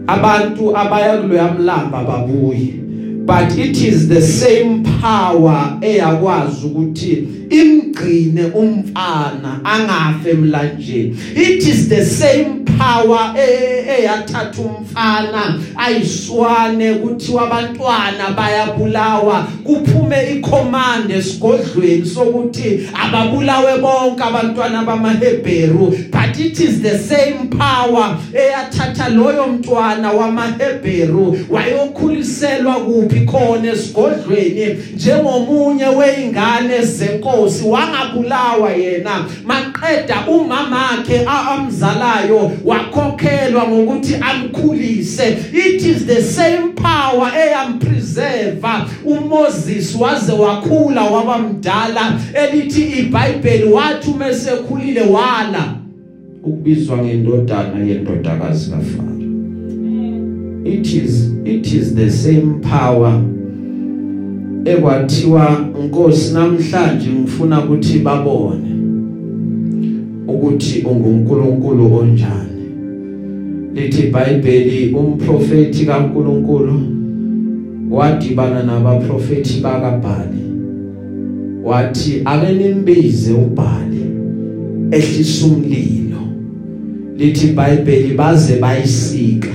[0.07, 2.82] Abantu abaya kuloya mlamba babuye.
[3.25, 11.17] But it is the same power eyakwazi ukuthi imgcine umfana angafe emlanjeni.
[11.35, 15.59] It is the same power eyathatha umfana.
[15.77, 19.47] Ayiswane kuthiwa abantwana bayabulawa.
[19.63, 26.11] Kuphume icommand esigodlweni sokuthi ababulawe bonke abantwana bamaHebheru.
[26.11, 31.37] But it is the same power eyathatha loyo mntwana wamaHebheru.
[31.49, 34.77] Wayokhuliselwa kuphi khona esigodlweni?
[34.95, 39.25] Njengomunye weingane zenkosi wangabulawa yena.
[39.45, 45.37] Maqeda umamakhe amzalayo wakhokhelwa ngokuthi amkhulise.
[45.53, 48.67] It is the same power eyampreserve
[49.05, 55.75] uMoses waze wakhula waba mdala elithi iBhayibheli wathi umesekhulile wala
[56.43, 59.13] ukubizwa ngendodana yendodakazi kaFaro.
[60.65, 63.21] It is it is the same power
[64.65, 68.69] ekwathiwa Nkosi namhlanje ngifuna ukuthi babone
[70.27, 72.52] ukuthi unguNkulunkulu onjani.
[73.73, 76.81] Lithi iBhayibheli umprofeti kaNkulunkulu
[77.91, 80.43] wadibana nabaprofeti bakaBhali.
[81.63, 84.05] Wathi ake nimbize uBhali
[84.91, 86.21] ehlisa umlilo.
[87.17, 89.49] Lithi iBhayibheli baze bayisika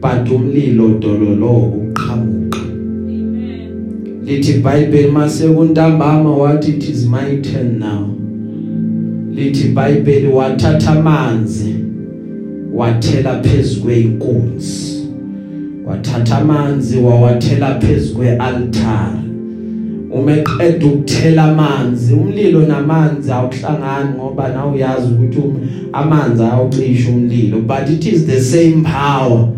[0.00, 3.68] but umlilo dololo uqhamuka Amen.
[4.24, 8.08] lithi iBhayibheli mase kuntambama wathi it is my turn now.
[9.34, 11.75] Lithi iBhayibheli wathatha amanzi
[12.76, 15.08] wathela phezukwe inkunzi
[15.86, 19.26] wathatha amanzi wawathela phezukwe altar
[20.10, 22.14] uma eqeda ukuthela amanzi.
[22.14, 25.42] Umlilo namanzi awuhlangani ngoba nawe uyazi ukuthi
[25.92, 29.48] amanzi awucisha umlilo but it is the same power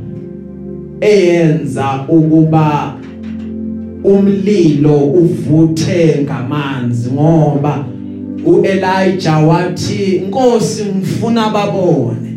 [1.00, 2.94] eyenza ukuba
[4.04, 7.85] umlilo uvuthe ngamanzi ngoba
[8.46, 12.28] uElijah wathi inkosi ngifuna babone.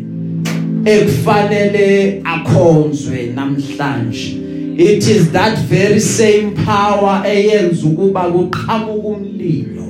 [0.84, 4.38] Ekufanele akhonzwe namhlanje.
[4.76, 9.84] It is that very same power eyenza ukuba kuqhamuka umlilo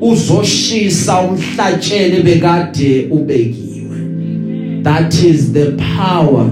[0.00, 4.82] uzoshisa umhlatshele bekade ubekiwe.
[4.82, 6.50] That is the power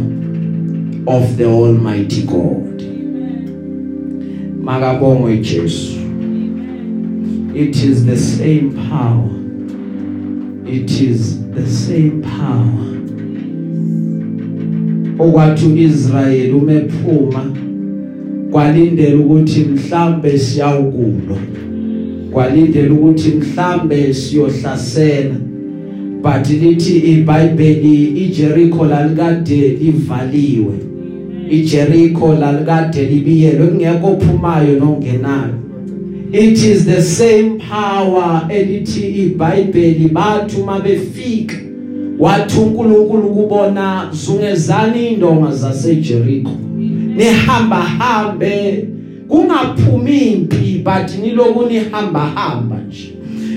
[1.07, 2.83] of the almighty god.
[4.62, 5.99] Makabongwe Jesu.
[7.55, 9.31] It is the same power.
[10.66, 12.92] It is the same power.
[15.23, 17.43] Okwathi uIsrael umephuma
[18.51, 21.39] kwalindela ukuthi mhlambe siyawukulwa
[22.33, 25.35] kwalindela ukuthi mhlambe siyohlasela.
[26.23, 30.75] But lithi iBhayibheli iJericho lalikade livaliwe.
[31.51, 35.55] iJericho lalikade libiyelwe kungekho ophumayo nongenayo.
[36.33, 41.57] It is the same power elithi iBhayibheli bathu mabefika
[42.23, 46.51] wathi uNkulunkulu kubona zungezani indonga zaseJericho
[47.17, 48.89] nihamba hambe.
[49.29, 53.13] Kungaphumi impi but niloku nihamba hamba nje.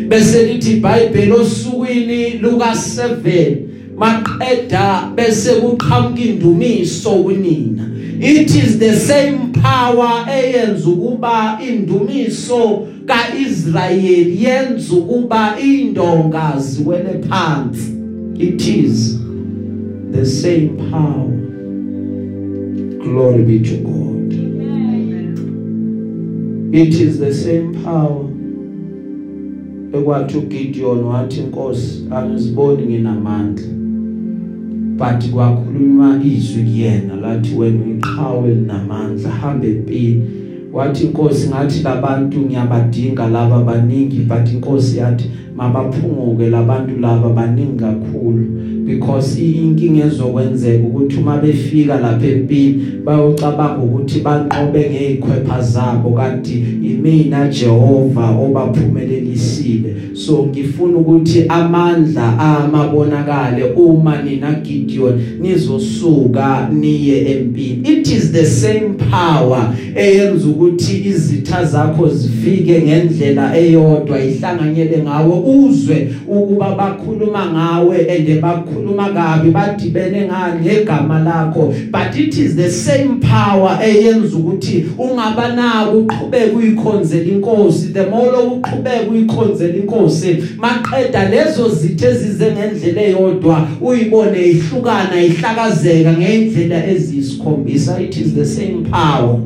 [0.07, 3.55] Bese lithi iBhayibheli osukwini luka 7
[3.97, 7.89] maqeda bese kuqhamuka indumiso kunina.
[8.19, 17.94] It is the same power eyenza ukuba indumiso kaIsrayeli yenza ukuba indonga ziwele phansi.
[18.37, 19.19] It is
[20.11, 21.27] the same power.
[23.03, 24.33] Glory be to God.
[26.75, 28.25] It is the same power.
[29.93, 33.65] Ekwathi uGideon wathi inkosi angiziboni nginamandla
[34.97, 40.23] but kwakhulunywa izwi kuyena lathi wena uyiqhawe linamandla hambe empini.
[40.73, 48.45] Wathi inkosi ngathi labantu ngiyabadinga laba baningi but inkosi yathi mabaphunguke labantu laba baningi kakhulu.
[48.85, 57.47] Because inkinga ezokwenzeka ukuthi uma befika lapha empini bayocabanga ukuthi banqobe ngezikhwepha zabo kanti imina
[57.47, 67.89] Jehova obaphumelelisile so ngifuna ukuthi amandla amabonakale uma nina Gideon nizosuka niye empini.
[68.05, 76.15] It is the same power eyenza ukuthi izitha zakho zifike ngendlela eyodwa ihlanganyele ngawe uzwe
[76.27, 80.29] ukuba bakhuluma ngawe ende bakhuluma kabi badibene
[80.61, 81.73] ngegama lakho.
[81.91, 87.93] But it is the same power eyenza ukuthi ungabanako uqhubeke uyikhonzela inkosi.
[87.93, 96.87] The more uqhubeke uyikhonzela inkosi maqeda lezo zithe zize ngendlela eyodwa uyibone ihlukana ihlakazeka ngendlela
[96.87, 99.39] ezisikhombisa it is the same power.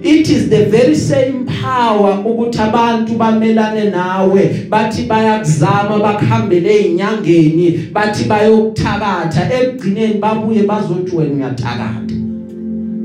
[0.00, 8.24] It is the very same power ukuthi abantu bamelane nawe bathi bayakuzama bakhambele inyangeni bathi
[8.24, 9.50] bayokuthakatha.
[9.52, 12.14] Ekugcineni babuye bazothi wena uyathakatha.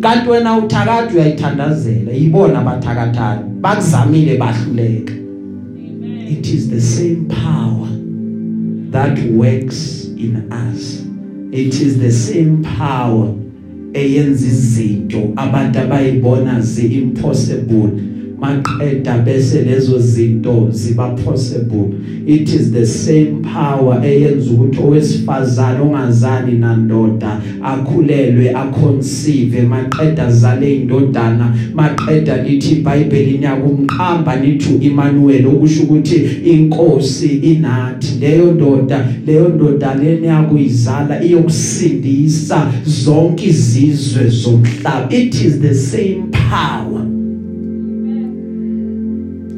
[0.01, 2.11] Kanti wena uthakatha uyayithandazela.
[2.11, 5.13] Yibona abathakathana bakuzamile bahluleka.
[6.29, 7.89] It is the same power
[8.91, 11.01] that works in us.
[11.51, 13.33] It is the same power
[13.93, 17.91] eyenza izinto abantu abayibona zi-impossible.
[18.43, 21.87] Maqeda bese lezo zinto ziba possible
[22.25, 31.55] it is the same power eyenza ukuthi owesifazana ongazani nandoda akhulelwe aconceive maqeda zale indodana
[31.75, 38.17] maqeda lithi iBhayibheli niyakumqhamba nithi Emmanuel okusho ukuthi inkosi inathi.
[38.19, 45.07] Leyo ndoda leyo ndoda leni yakuyizala iyokusindisa zonke izizwe zomhlaba.
[45.09, 47.12] It is the same power.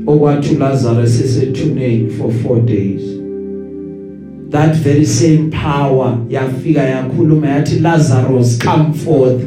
[0.08, 3.02] Okwathi Lazarus esethuneni for 4 days.
[4.50, 9.44] That very same power yafika yakhuluma yathi Lazarus come forth.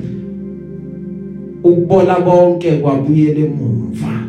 [1.64, 4.22] Ukubola konke kwabuyele emuva.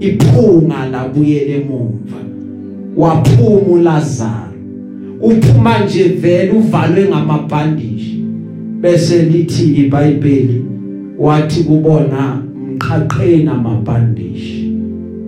[0.00, 2.16] Iphunga labuyele emuva.
[2.96, 4.50] Waphuma uLazarus
[5.20, 8.24] uphuma nje vele uvalwe ngamabhandishi.
[8.80, 10.64] Bese lithi iBhayibheli
[11.18, 12.42] wathi kubona
[12.74, 14.69] mqhaqheni amabhandishi.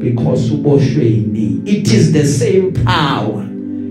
[0.02, 3.46] Because uboshwe yini it is the same power.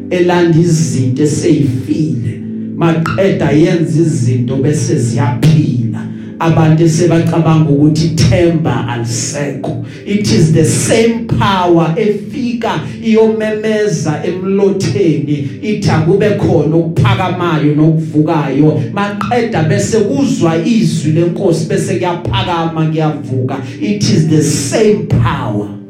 [0.09, 2.41] Elanda izinto eseyifile.
[2.75, 6.07] Maqeda yenza izinto bese ziyaphila.
[6.39, 9.85] Abantu sebacabanga ukuthi themba alisekho.
[10.05, 15.49] It is the same power efika iyomemeza emlotheni.
[15.61, 18.81] Ithi akube khona ukuphakamayo nokuvukayo.
[18.93, 23.57] Maqeda bese kuzwa izwi lenkosi bese kuyaphakama kuyavuka.
[23.81, 25.80] It is the same power.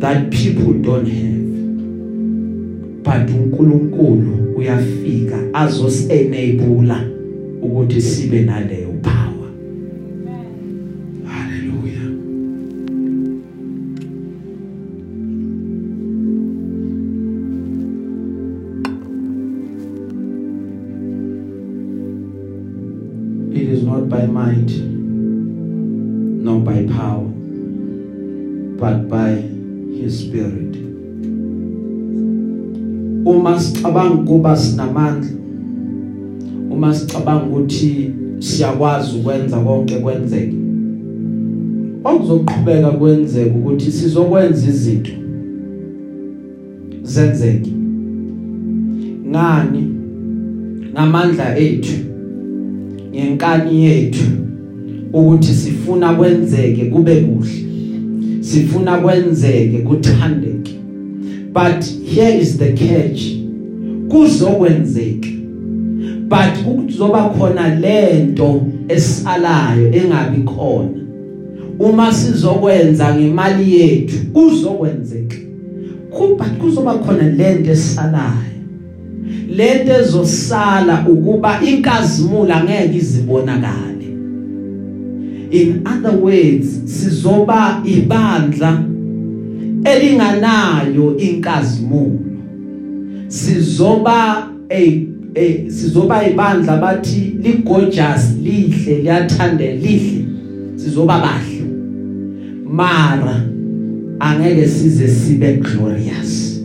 [0.00, 1.46] That people don't have.
[3.02, 6.92] But uNkulunkulu uyafika azos enable
[7.62, 8.85] ukuthi sibe naleyo.
[34.26, 35.30] Kuba sinamandla.
[36.70, 40.56] Uma sicabanga ukuthi siyakwazi ukwenza konke kwenzeke
[42.04, 45.10] okuzoqhubeka kwenzeka ukuthi sizokwenza izinto
[47.02, 47.72] zenzeke.
[49.28, 49.82] Ngani?
[50.92, 51.96] Ngamandla ethu
[53.10, 54.24] ngenkani yethu
[55.12, 57.66] ukuthi sifuna kwenzeke kube kuhle
[58.40, 60.72] sifuna kwenzeke kuthandeke.
[61.52, 63.35] But here is the catch.
[64.08, 65.28] Kuzokwenzeka.
[66.28, 71.00] But kuzoba khona lento esalayo engabi khona
[71.78, 75.36] uma sizokwenza ngemali yethu kuzokwenzeka.
[76.10, 78.56] Kuba kuzoba khona lento esalayo.
[79.48, 84.06] Lento ezosala ukuba inkazimulo angeke izibonakale.
[85.50, 88.82] In other words sizoba ibandla
[89.84, 92.25] elinganayo inkazimulo
[93.28, 100.24] sizoba a eh sizoba ibandla bathi li gorgeous lihle liyathande lihle.
[100.76, 101.66] Sizoba bahle.
[102.64, 103.42] Mara
[104.20, 106.62] angeke size sibe glorious.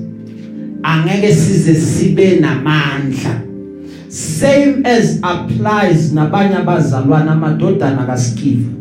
[0.84, 3.42] Angeke size sibe namandla.
[4.10, 8.81] Same as applies nabanye abazalwana amadodana kaSkiva.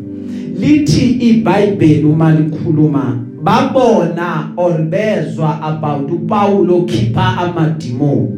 [0.61, 8.37] Lithi iBhayibheli uma likhuluma babona or bezwa about uPaulo okhipha amadimoni.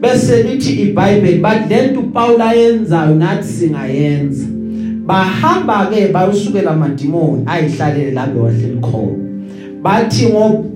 [0.00, 4.46] Bese lithi iBhayibheli bathi lento uPaul ayenzayo nathi singayenza.
[5.06, 9.28] Bahamba ke bayosukela amadimoni ayihlalele lapho wahleli khona.
[9.82, 10.26] Bathi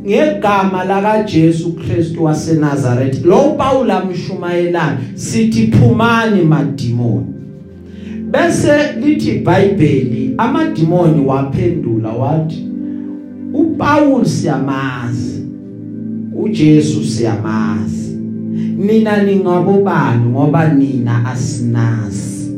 [0.06, 7.41] ngegama laka Jesu Kristu waseNazaretha lo Paul amshumayelana sithi phumani madimoni.
[8.32, 12.68] Bese lithi iBhayibheli amadimoni waphendula wathi
[13.54, 15.44] uPaul siyamazi
[16.34, 18.18] uJesu siyamazi.
[18.76, 22.52] Nina ningabobani ngoba nina asinazi?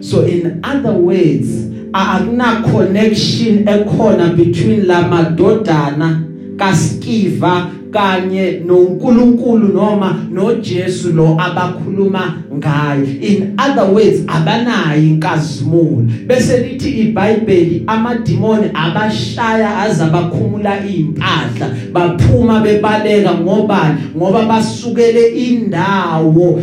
[0.00, 1.48] So in other words
[1.92, 6.22] akuna connection ekhona between la madodana
[6.56, 13.06] kaSkiva kanye noNkulunkulu noma noJesu lo abakhuluma ngayo.
[13.20, 16.04] In other words abanayo inkazimulo.
[16.26, 24.00] Bese lithi iBhayibheli amadimoni abashaya azabakhumula impahla baphuma bebaleka ngobani?
[24.16, 26.60] Ngoba basukele indawo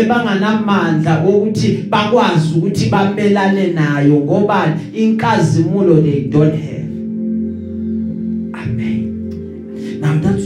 [0.00, 4.74] ebanganamandla ukuthi bakwazi ukuthi bamelane nayo ngobani?
[4.94, 6.81] Inkazimulo they don't have.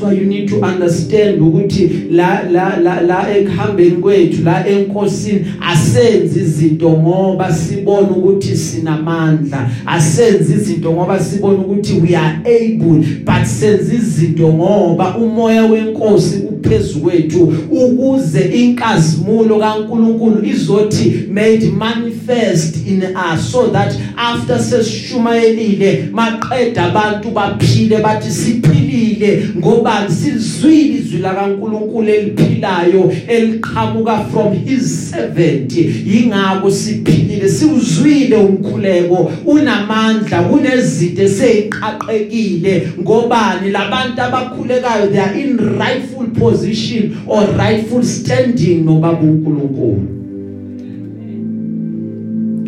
[0.06, 6.40] Why you need to understand ukuthi la la la la ekuhambeni kwethu la enkosini asenzi
[6.40, 9.70] izinto ngoba sibona ukuthi sinamandla.
[9.86, 17.04] Asenzi izinto ngoba sibona ukuthi we are able but senza izinto ngoba umoya wenkosi uphezulu
[17.04, 27.30] kwethu ukuze inkazimulo kaNkuluNkulu izothi made manifest in us so that after sesishumayelile maqeda abantu
[27.30, 35.72] baphile bathi siphilile ngoba sizwile izwi la kaNkuluNkulu eliphilayo eliqhamuka from his servant.
[35.76, 39.32] Ingakho siphilile siuzwile umkhuleko.
[39.46, 43.70] Unamandla kunezinto eseyiqhaqekile ngobani?
[43.70, 50.16] Labantu abakhulekayo they are in rightful position or rightful standing nobaba uNkulunkulu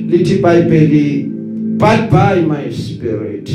[0.09, 1.28] lithi iBhayibheli
[1.79, 3.51] but by my spirit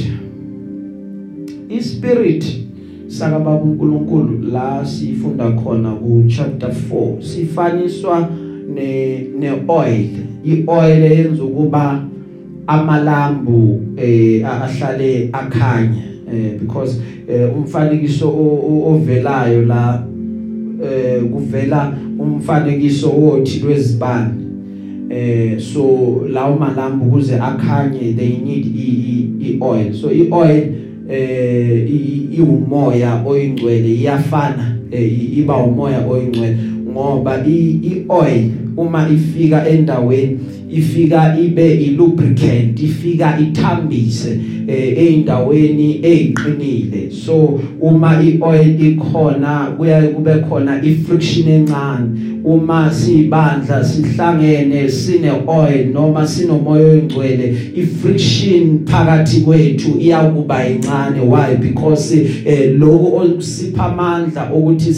[1.70, 2.46] ispirit
[3.08, 8.30] saka baba uNkulunkulu la sifunda khona ku chapter 4 sifaniswa
[8.76, 10.10] ne ne oil.
[10.44, 12.04] Ioil eyenza ukuba
[12.68, 16.04] amalambu eh ahlale akhanya
[16.34, 18.30] eh because eh, umfanekiso
[18.86, 20.04] ovelayo la
[20.84, 24.43] eh kuvela umfanekiso wothi lwezibani
[25.14, 28.66] eh so lawo malambu ukuze akhanye they need
[29.42, 29.94] i oil.
[29.94, 30.64] So i oil
[31.10, 31.90] eh
[32.38, 36.58] iwumoya oyingcwele iyafana eh, iba umoya oyingcwele.
[36.92, 40.40] Ngoba i oil uma ifika endaweni
[40.72, 50.84] ifika ibe ilubricant ifika ithambise eh, eindaweni eziqinile so uma ioil ikhona kuya kube khona
[50.84, 52.33] ifriction encane.
[52.44, 61.56] Uma sibandla sihlangene sine oil noma sinomoya oyingcwele ifriction phakathi kwethu iyakuba incane why?
[61.56, 62.14] Because
[62.46, 64.94] eh, lokho okusipha amandla ukuthi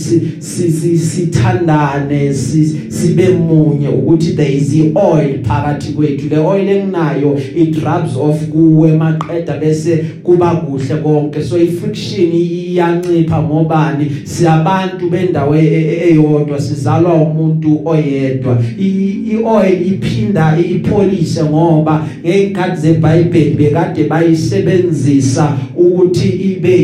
[1.00, 6.30] sithandane sibe munye ukuthi there is oil phakathi kwethu.
[6.30, 11.44] Le oil enginayo it rubs off kuwe maqeda bese kuba kuhle konke.
[11.44, 14.12] So ifriction iyancipha ngobani?
[14.24, 18.64] Siyabantu bendawo e, e, eyodwa sizalwa umuntu oyedwa.
[18.80, 26.76] Ioil iphinda ipolish ngoba ngekhathi zeBhayibheli bekade bayisebenzisa ukuthi ibe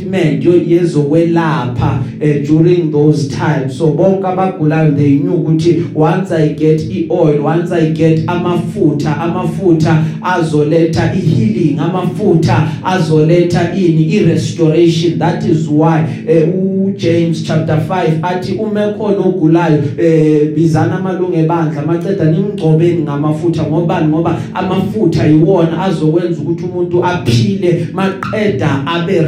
[0.00, 3.78] itreatment yezokwelapha uh, during those times.
[3.78, 10.04] So bonke abagulayo they knew ukuthi once i get ioil once i get amafutha amafutha
[10.22, 15.18] azoletha ihealing amafutha azoletha ini irestoration.
[15.18, 21.82] That is why uh, James chapter 5 athi uma khona ogulayo eh bizana amalungu ebandla
[21.82, 23.62] maceda nimgcobeni ngamafutha.
[23.62, 29.20] Ngoba ngoba amafutha yiwona azokwenza ukuthi umuntu aphile maqeda abe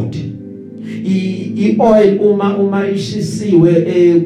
[0.00, 0.40] restored
[1.60, 4.22] ioil uma uma ishisiwe eh,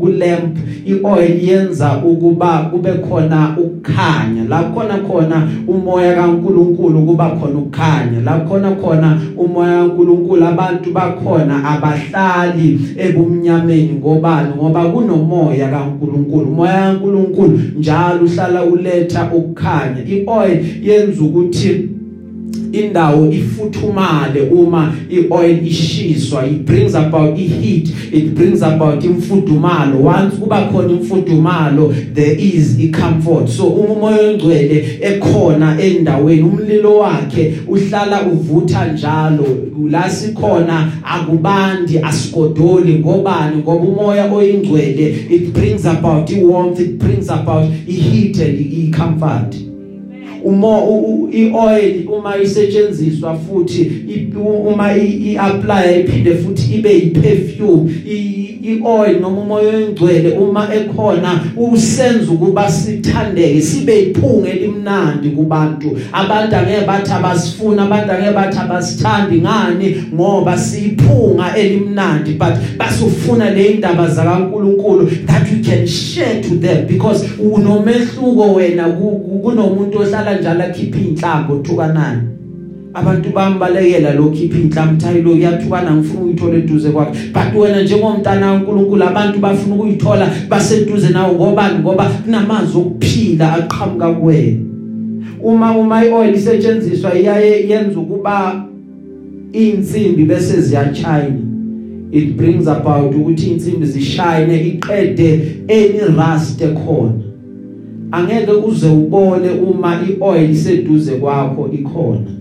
[0.00, 0.56] ku lamp.
[0.86, 4.44] Ioil yenza ukuba kube khona ukukhanya.
[4.48, 8.20] La khona khona umoya kaNkuluNkulu kuba khona ukukhanya.
[8.24, 13.92] La khona khona umoya kaNkuluNkulu abantu bakhona abahlali ebumnyameni.
[14.00, 14.54] Ngobani?
[14.56, 16.48] Ngoba kunomoya kaNkuluNkulu.
[16.48, 20.04] Umoya kaNkuluNkulu njalo uhlala uletha ukukhanya.
[20.08, 21.99] Ioil yenza ukuthi
[22.72, 26.46] indawo ifuthumale uma ioil ishiswa.
[26.46, 30.02] It brings about iheat it brings about imfudumalo.
[30.02, 33.48] Once kuba khona imfudumalo there is icomfort.
[33.48, 39.46] So uma umoya ongcwele ekhona endaweni umlilo wakhe uhlala uvutha njalo.
[39.90, 42.94] La sikhona akubandi asigodoli.
[42.94, 43.56] Ngobani?
[43.56, 49.69] Ngoba umoya oyingcwele it brings about iwarmth it brings about iheat and icomfort.
[50.44, 54.04] Umo ioil uma isetshenziswa futhi
[54.42, 57.92] uma iapply iphinde futhi ibe yiperfume
[58.62, 65.98] ioil noma umoya oyingcwele uma ekhona usenza ukuba sithandeke sibe iphunga elimnandi kubantu.
[66.12, 72.32] Abantu angeke bathi abasifuna abantu angeke bathi abasithandi ngani ngoba siyiphunga elimnandi.
[72.32, 78.88] But basufuna le indaba zakaNkuluNkulu that you can share to them because unomehluko wena
[79.42, 82.39] kunomuntu ohlala uhlala njalo akhipha inhlambo uthukanayo
[82.94, 87.18] abantu bambalekela lokhipha inhlambo thayi lo yathukana ngifuna uyithola eduze kwakhe?
[87.32, 91.34] But wena njengomntana kaNkuluNkulu abantu bafuna ukuyithola baseduze nawe.
[91.34, 91.78] Ngobani?
[91.78, 94.58] Ngoba kunamanzi okuphila aqhamuka kuwena.
[95.42, 98.64] Uma uma ioil isetshenziswa iyaye yenza ukuba
[99.52, 101.50] insimbi bese ziyachayina
[102.12, 107.12] it brings about ukuthi insimbi zishine iqede any rust ekhona.
[108.12, 112.39] Angeke uze ubone uma ioil iseduze kwakho ikhona.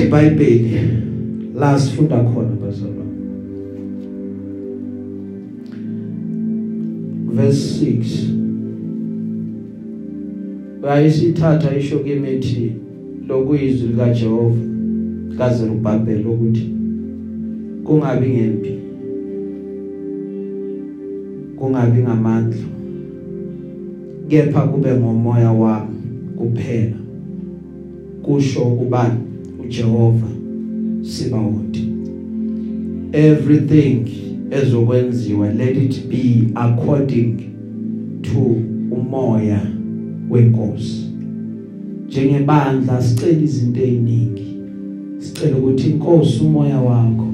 [0.00, 0.80] Lithi iBhayibheli
[1.54, 3.10] la sifunda khona bazalwane.
[7.34, 8.34] Verse 6
[10.82, 12.72] bayisithatha isho kemethi
[13.28, 14.56] lokuyizwi lika Jehova
[15.38, 16.70] kaZerubabel ukuthi
[17.84, 18.78] kungabi ngempi
[21.56, 22.64] kungabi ngamandla
[24.28, 25.96] kepha kube ngomoya wami
[26.36, 26.96] kuphela
[28.22, 29.20] kusho ubani
[29.70, 30.26] uJehova
[31.02, 31.88] Sibawothi
[33.12, 34.04] everything
[34.50, 37.36] ezokwenziwa let it be according
[38.22, 38.38] to
[38.90, 39.60] umoya
[40.30, 41.06] wenkosi.
[42.08, 44.56] Njengebandla sicela izinto eziningi.
[45.18, 47.26] Sicela ukuthi inkosi umoya wakho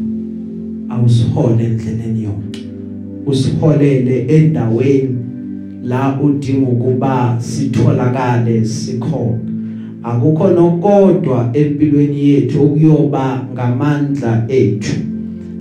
[0.88, 2.62] awusihole endleleni yonke.
[3.26, 5.16] Usiholele endaweni
[5.84, 9.55] la udinga ukuba sitholakale sikhona.
[10.06, 14.96] Akukho nokodwa empilweni yethu okuyoba ngamandla ethu.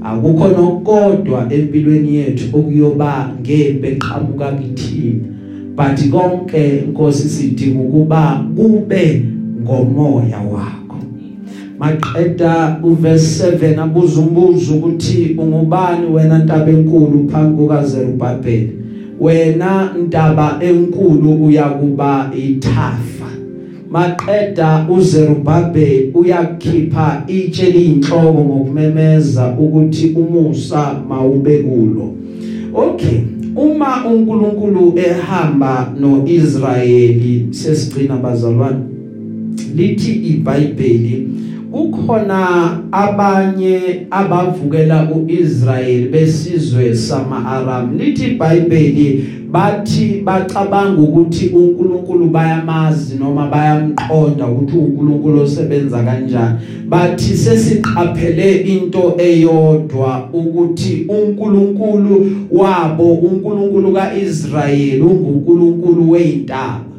[0.02, 5.26] Akukho nokodwa empilweni yethu okuyoba ngembe eqhamuka kithina
[5.76, 9.26] but konke inkosi sidinga ukuba kube
[9.62, 11.00] ngomoya wakho.
[11.80, 18.68] Maqeda uverse 7 abuza umbuzo ukuthi ungubani wena ntaba enkulu phambi kukaZerubabel
[19.20, 23.14] wena ntaba enkulu uyakuba ithafa
[23.96, 32.14] maqeda uZerubabel uyakhipha itshe liyinhloko ngokumemeza ukuthi umusa mawube kulo.
[32.74, 33.20] Okay
[33.56, 38.84] uma uNkulunkulu ehamba noIsrayeli sesigcina bazalwane
[39.76, 41.28] lithi iBhayibheli
[41.72, 47.98] kukhona abanye abavukela uIsrael besizwe sama-Aram.
[47.98, 49.26] Lithi iBhayibheli
[49.56, 56.60] bathi bacabanga ukuthi uNkulunkulu bayamazi noma bayamqonda ukuthi uNkulunkulu osebenza kanjani.
[56.89, 66.95] Bathi sesiqaphele into eyodwa ukuthi uNkulunkulu wabo uNkulunkulu kaIsrayeli unguNkulunkulu weintaba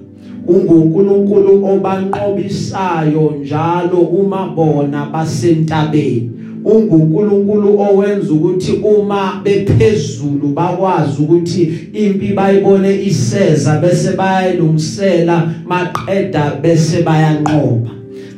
[0.48, 6.35] unguNkulunkulu obanqobisayo njalo uma bona basentabeni.
[6.66, 11.62] unguNkulunkulu owenza ukuthi uma bephezulu bakwazi ukuthi
[11.92, 17.95] impi bayibone iseza bese bayilungisela maqeda bese bayanqoba.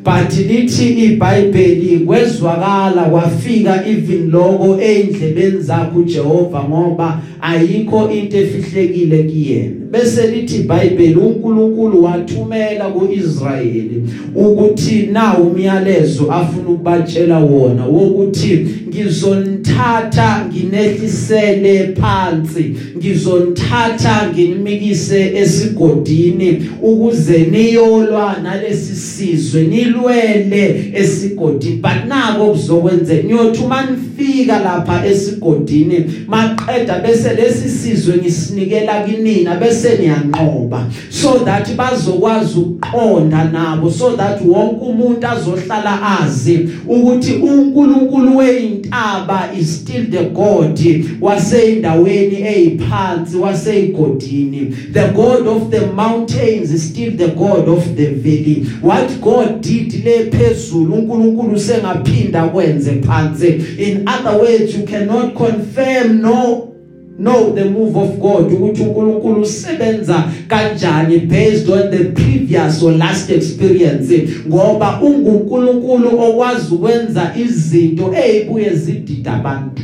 [0.08, 9.74] But lithi iBhayibheli kwezwakala kwafika even lokho endlebeni zakho Jehova ngoba ayikho into efihlekile kuyena.
[9.90, 14.02] Bese lithi iBhayibheli uNkulunkulu wathumela kuIsrayeli
[14.34, 22.74] ukuthi na umyalezo afuna ukubatshela wona wokuthi ngizonithatha nginehlisele phansi.
[22.96, 31.76] Ngizonithatha nginimikise esigodini ukuze niyolwa nalesi sizwe nilwele esigodini.
[31.76, 40.86] But nako kuzokwenzeka niyothuma nifika lapha esigodini maqeda bese lesi sizwe ngisinikela kinina bese niyanqoba.
[41.10, 48.36] So that bazokwazi ukuqonda nabo so that wonke umuntu azohlala azi ukuthi uNkulunkulu
[48.78, 50.78] weintaba is still the God
[51.20, 54.74] waseyindaweni eziphansi waseyigodini.
[54.92, 58.66] The God of the mountains is still the God of the valley.
[58.80, 63.48] What God did le phezulu uNkulunkulu sengaphinda kwenze phansi.
[63.78, 66.74] In other words you cannot confirm no
[67.18, 73.30] know the move of God ukuthi uNkulunkulu usebenza kanjani based on the previous or last
[73.30, 74.28] experience.
[74.48, 79.82] Ngoba unguNkulunkulu okwazi ukwenza izinto ezibuye zidida abantu.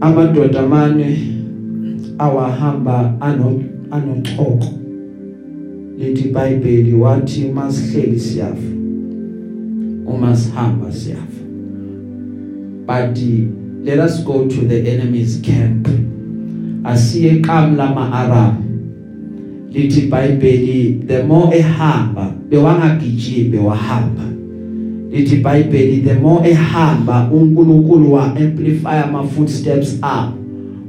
[0.00, 1.18] Amadoda amane
[2.18, 4.66] awahamba ano anoxoko
[5.98, 8.72] lithi iBhayibheli wathi masihleli siyafa.
[10.06, 11.26] Uma sihamba siyafa.
[12.86, 13.18] But
[13.86, 15.86] let us go to the enemy's camp.
[16.84, 18.56] Asiye eqamu lama-Aram
[19.72, 24.22] lithi iBhayibheli the more ehamba bewangagijimi wahamba
[25.10, 30.34] lithi iBhayibheli the more ehamba uNkulunkulu wa amplify ama footsteps up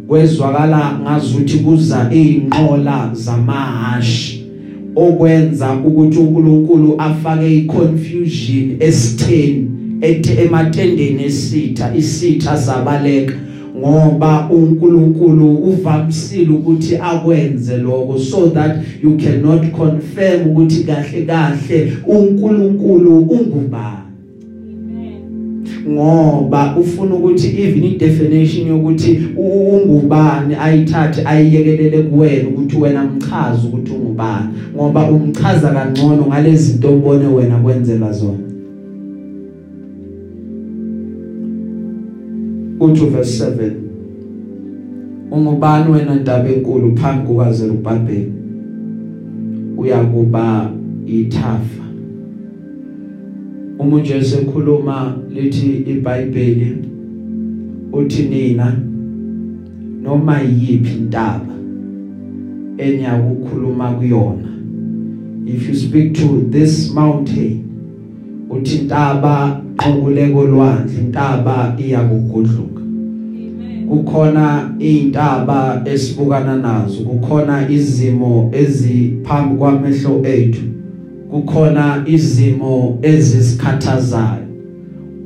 [0.07, 4.47] kwezwakala ngazuthi kuza izinqola zamahashi
[4.95, 9.66] okwenza ukuthi uNkulunkulu afake iconfusion esitheni.
[10.01, 13.33] Ethe ematendeni esitha isitha sabaleka
[13.77, 23.19] ngoba uNkulunkulu uvamsile ukuthi akwenze lokho so that you cannot confirm ukuthi kahle kahle uNkulunkulu
[23.19, 23.97] ungubani.
[25.89, 33.91] Ngoba ufuna ukuthi even i definition yokuthi ungubani ayithathe ayiyekelele kuwena ukuthi wena mchaza ukuthi
[33.91, 34.47] ungubani.
[34.75, 38.56] Ngoba umchaza kangcono ngalezi zinto ubone wena kwenzela zona.
[42.79, 43.71] Uthi verse 7
[45.31, 48.25] ungubani wena ndaba enkulu phambi kukaZerubabel
[49.77, 50.71] uyakuba
[51.05, 51.83] ithafa
[53.79, 56.77] uma nje sekhuluma lithi iBhayibheli
[57.93, 58.75] uthi nina
[60.03, 61.55] noma yiphi intaba
[62.77, 64.49] enyakukhuluma kuyona
[65.45, 67.66] if you speak to this mountain
[68.49, 72.81] uthi intaba qhubuleko lwandle intaba iyakugudluka.
[73.89, 80.61] Kukhona izintaba esibukana nazo kukhona izimo eziphambi kwamehlo ethu
[81.31, 84.47] kukhona izimo ezisikhathazayo.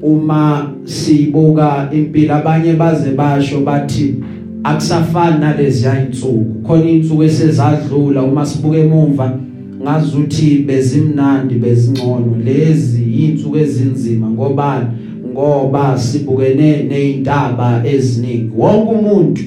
[0.02, 4.16] Uma sibuka impilo abanye baze basho bathi
[4.64, 9.40] akusafani nalezi yayinsuku khona insuku esezadlula uma sibuka emuva
[9.82, 14.92] ngazuthi bezimnandi bezingcono lezi insuku ezinzima ngoba
[15.32, 18.52] ngoba sibukene nezintaba eziningi.
[18.58, 19.42] Wonke umuntu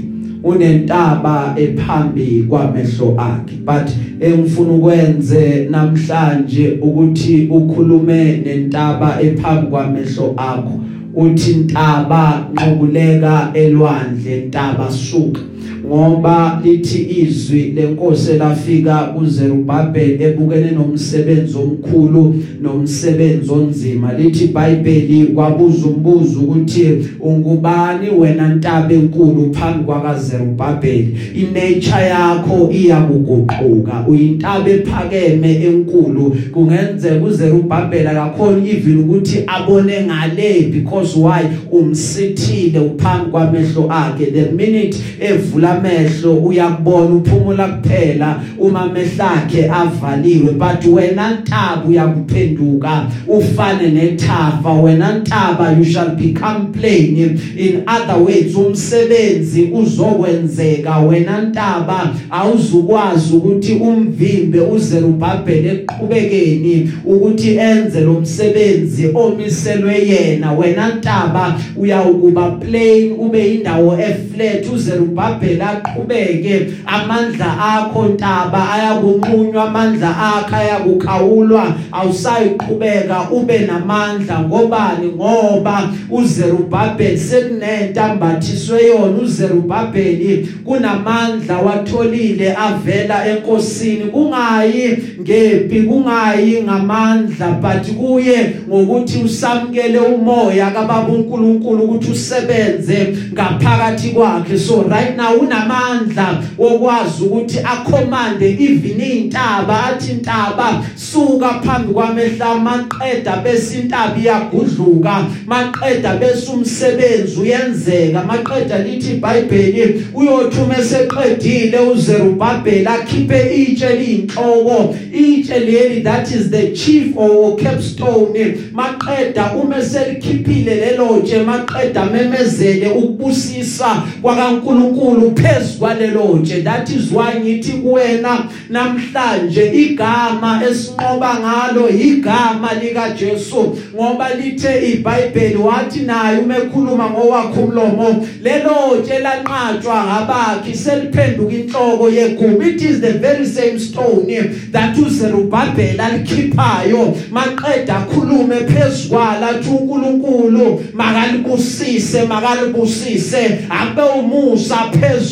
[0.45, 3.89] unentaba ephambi kwamehlo akhe but
[4.21, 10.81] engifuna ukwenze namhlanje ukuthi ukhulume nentaba ephambi kwamehlo akho
[11.17, 15.41] uthi intaba nqokuleka elwandle intaba suka.
[15.87, 24.13] Ngoba lithi izwi lenkosi lafika kuZerubabel ebukene nomsebenzi omkhulu nomsebenzi onzima.
[24.13, 34.05] Lithi iBhayibheli kwabuza umbuzo ukuthi ungubani wena ntaba enkulu phambi kwakaZerubabel inature yakho iyakuguquka.
[34.09, 36.37] Uyintaba ephakeme enkulu.
[36.53, 41.43] Kungenzeka uZerubabel akakhona even ukuthi abone ngale because why?
[41.73, 44.27] Umsithile uphambi kwamehlo akhe.
[44.27, 53.07] The minute evula amehlo uyakubona uphumula kuphela uma amehlo akhe avaliwe but wena ntaba uyakuphenduka
[53.29, 54.73] ufane nethafa.
[54.73, 57.17] Wena ntaba you shall become plain.
[57.57, 60.99] In other words umsebenzi uzokwenzeka.
[60.99, 70.53] Wena ntaba awuzukwazi ukuthi umvimbe uZerubabel eqhubekeni ukuthi enze lo msebenzi omiselwe yena.
[70.53, 76.67] Wena ntaba uyawukuba plain ube indawo eflat uZerubabel aqhubeke.
[76.87, 81.75] Amandla akho ntaba ayakunqunywa amandla akhe ayakukhawulwa.
[81.93, 84.41] Awusayiqhubeka ube namandla.
[84.41, 85.07] Ngobani?
[85.17, 89.19] Ngoba uZerubabel sekunentambathiswe yona.
[89.23, 94.05] uZerubabel kunamandla watholile avela enkosini.
[94.05, 104.59] Kungayi ngepi kungayi ngamandla but kuye ngokuthi usamkele umoya kababa uNkulunkulu ukuthi usebenze ngaphakathi kwakhe.
[104.59, 113.37] So right now unamandla wokwazi ukuthi akhomande even intaba athi intaba suka phambi kwamehla maqeda
[113.37, 123.97] bese intaba iyagudluka maqeda bese umsebenzi uyenzeka maqeda lithi iBhayibheli uyothuma eseqedile uZerubabel akhiphe itshe
[123.97, 132.05] liyinhloko itshe leli that is the chief or capstone maqeda uma selikhiphile lelo tshe maqeda
[132.05, 141.89] memezele ukubusisa kwakaNkuluNkulu phezulu kwalelo tshe that is why ngithi kuwena namhlanje igama esinqoba ngalo
[141.89, 150.05] igama lika Jesu ngoba lithe iBhayibheli wathi naye uma ekhuluma ngowakhe umlomo lelo tshe lanqatshwa
[150.05, 154.27] ngabakhi seliphenduka inhloko yeguma it is the very same stone
[154.73, 164.77] that uZerubabel alikhiphayo maqeda khulume phezukala athi uNkulunkulu makalibusise makalibusise abe umusa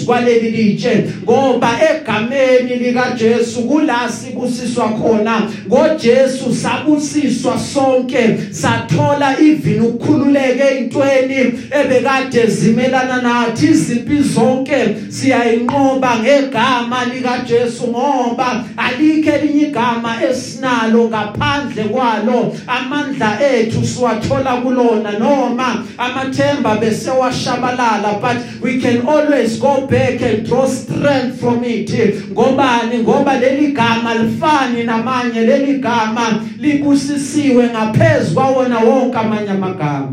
[0.02, 10.70] phezukwaleli litshe ngoba egameni lika Jesu kula sibusiswa khona ngoJesu sabusiswa sonke sathola even ukukhululeka
[10.70, 14.96] eintweni ebekade zimelana nathi izimpi zonke.
[15.08, 22.56] Siyayinqoba ngegama lika Jesu ngoba alikho elinye igama esinalo ngaphandle kwalo.
[22.66, 30.64] Amandla ethu siwathola kulona noma amathemba besewashabalala but we can always go back and draw
[30.66, 31.88] strength from it.
[32.32, 33.04] Ngobani?
[33.04, 40.12] Ngoba leli gama lifani namanye leli gama libusisiwe ngaphezulu kwawona wonke amanye amagama.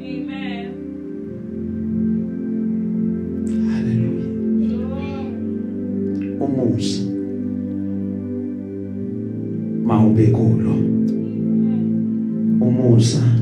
[0.00, 0.72] Amen.
[3.70, 4.26] haleluya
[6.40, 7.02] umusa.
[9.84, 10.74] Mawube kulo.
[12.60, 13.35] Umusa.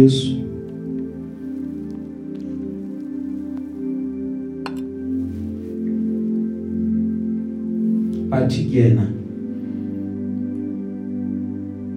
[0.00, 0.36] uJesu
[8.30, 9.06] athi kuyena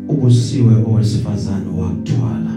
[0.08, 2.54] ubusiwe owesifazane wakuthwala.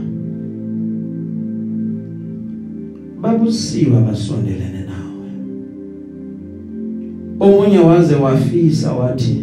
[3.22, 5.28] Babusiwe abasondelene nawe.
[7.40, 9.36] Omunye waze wafisa wathi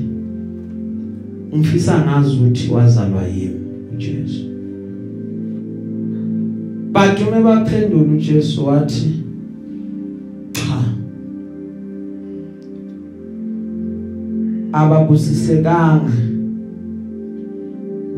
[1.56, 3.62] ngifisa ngazi ukuthi wazalwa yimi
[3.94, 4.43] uJesu.
[7.24, 9.24] Bathome baphendula uJesu wathi
[10.52, 10.84] cha.
[14.74, 16.12] Ababusisekanga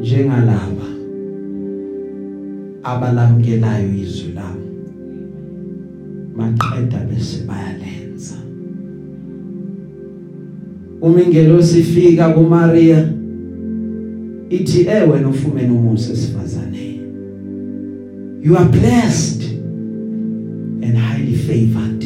[0.02, 0.88] njengalaba
[2.84, 4.68] abalamkelayo izwi lami.
[6.38, 8.36] Maqeda bese bayalenza.
[11.02, 13.10] Uma ingelosi ifika kuMaria
[14.50, 16.55] ithi eh, ewe nofumene umusa esifazane
[18.46, 22.04] you are blessed and highly favored.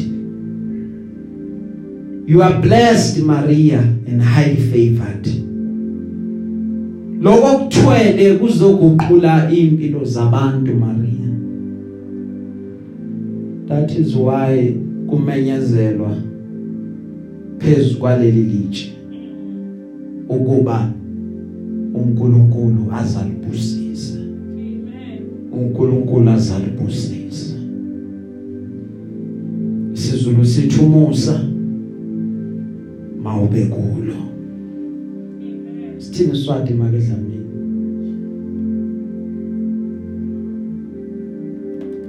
[2.26, 5.26] You are blessed Maria and highly favored.
[7.20, 11.28] Lokho kuthwele kuzoguqula impilo zabantu Maria.
[13.68, 14.74] That is why
[15.06, 16.16] kumenyezelwa
[17.58, 18.92] phezulu kwaleli litshe
[20.28, 20.92] ukuba
[21.94, 23.79] uNkulunkulu azalibusisa.
[25.60, 27.56] UNkulunkulu azalibusisa
[29.92, 31.44] sizulu sithi umusa
[33.22, 34.14] mawube kulo.
[35.98, 37.40] Sithini swati make dlamini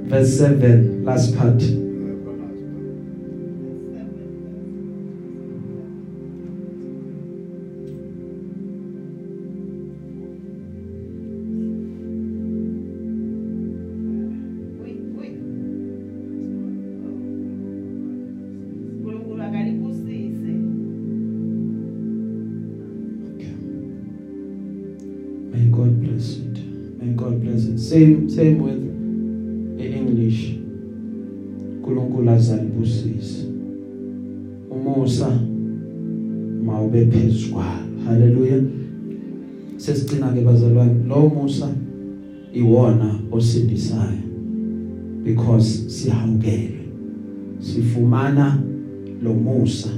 [0.08, 1.62] verse 7 last part.
[27.92, 28.82] Same same with
[29.78, 30.56] english.
[31.76, 33.44] uNkulunkulu azalibusisa
[34.70, 35.40] umusa
[36.64, 38.62] mawube phezulu kwalo haleluya
[39.76, 41.68] sesigcina ke bazalwane lo musa
[42.54, 44.22] iwona osindisayo
[45.24, 46.78] because sihamukele.
[47.58, 48.62] Sifumana
[49.22, 49.90] lo musa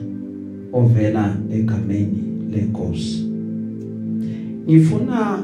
[0.72, 3.30] ovela egameni lenkosi.
[4.66, 5.42] Ngifuna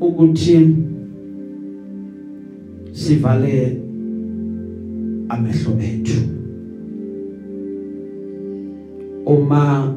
[0.00, 0.68] ukuthi
[2.92, 3.76] sivale
[5.28, 6.20] amehlo ethu.
[9.26, 9.96] Uma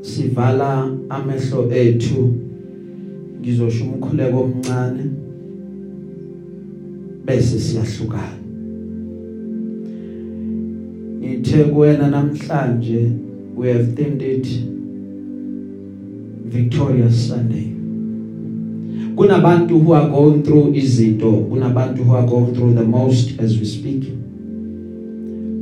[0.00, 2.34] sivala amehlo ethu
[3.40, 5.04] ngizosho umkhuleko omncane
[7.24, 8.38] bese siyahlukana.
[11.18, 13.10] Ngithe kuwena namhlanje
[13.56, 14.46] we have themed it
[16.44, 17.73] victorious sunday.
[19.16, 23.66] Kunabantu who are going through izinto kunabantu who are going through the most as we
[23.66, 24.02] speak.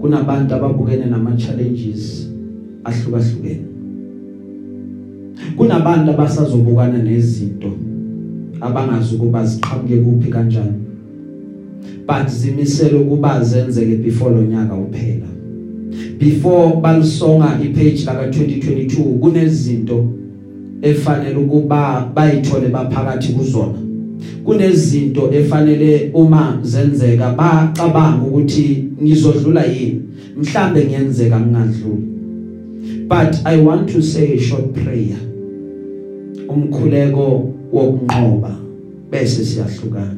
[0.00, 2.28] Kunabantu ababukene nama challenges
[2.84, 3.60] ahlukahlukene.
[5.56, 7.70] Kunabantu abasazobukana nezinto
[8.60, 10.82] abangazi ukuba ziqhamuke kuphi kanjani.
[12.06, 15.26] But zimisela ukuba zenzeke before lonyaka uphela.
[16.18, 20.08] Before balisonga ipage la 2022 kunezinto
[20.82, 23.78] efanele ukuba bayithole baphakathi kuzona.
[24.44, 30.02] Kunezinto efanele uma zenzeka bacabanga ukuthi ngizodlula yini.
[30.36, 32.06] Mhlambe ngiyenzeka ngingadluli.
[33.08, 35.18] But i want to say a short prayer.
[36.48, 38.56] Umkhuleko wokunqoba
[39.10, 40.16] bese siyahlukana.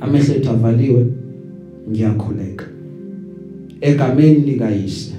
[0.00, 1.06] Amehlo avaliwe
[1.90, 2.64] ngiyakhuleka.
[3.80, 5.14] Egameni likayise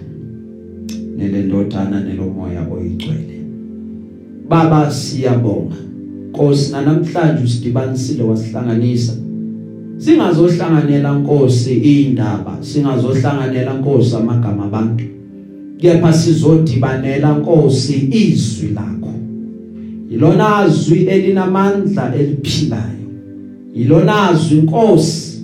[1.17, 3.38] nelendodana nelomoya oyigcwele.
[4.49, 5.75] Baba siyabonga
[6.29, 9.13] Nkosi namhlanje usidibanisile wasihlanganisa.
[9.97, 12.57] Singazohlanganela Nkosi indaba.
[12.61, 15.03] Singazohlanganela Nkosi amagama abantu.
[15.77, 19.13] Kepha sizodibanela Nkosi izwi lakho.
[20.11, 23.09] Ilona azwi elinamandla eliphilayo.
[23.75, 25.41] Ilona azwi Nkosi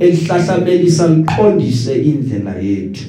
[0.00, 3.04] elihlahlamelisa liqondise indlela yethu.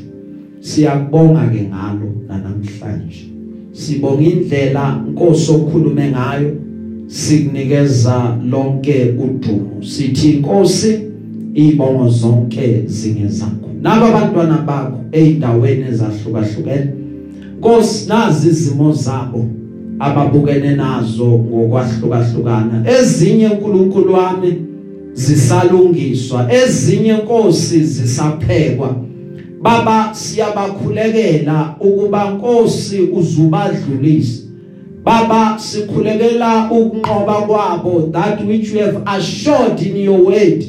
[0.59, 3.28] Siyakubonga ke ngalo namhlanje
[3.79, 6.51] sibonga indlela Nkosi okhulume ngayo
[7.07, 9.81] sikunikeza lonke udumo.
[9.81, 10.99] Sithi Nkosi
[11.53, 16.87] ibongo zonke zingezakho naba abantwana bakho eindaweni ezahlukahlukene
[17.57, 19.45] Nkosi nazi izimo zabo
[19.99, 22.85] ababukene nazo ngokwahlukahlukana.
[22.99, 24.53] Ezinye uNkulunkulu wami
[25.13, 26.53] zisalungiswa.
[26.53, 28.95] Ezinye Nkosi zisaphekwa.
[29.61, 34.43] Baba siyabakhulekela ukuba Nkosi uzubadlulisa
[35.03, 40.63] Baba sikhulekela ukunqoba kwabo that which you have assured in your word.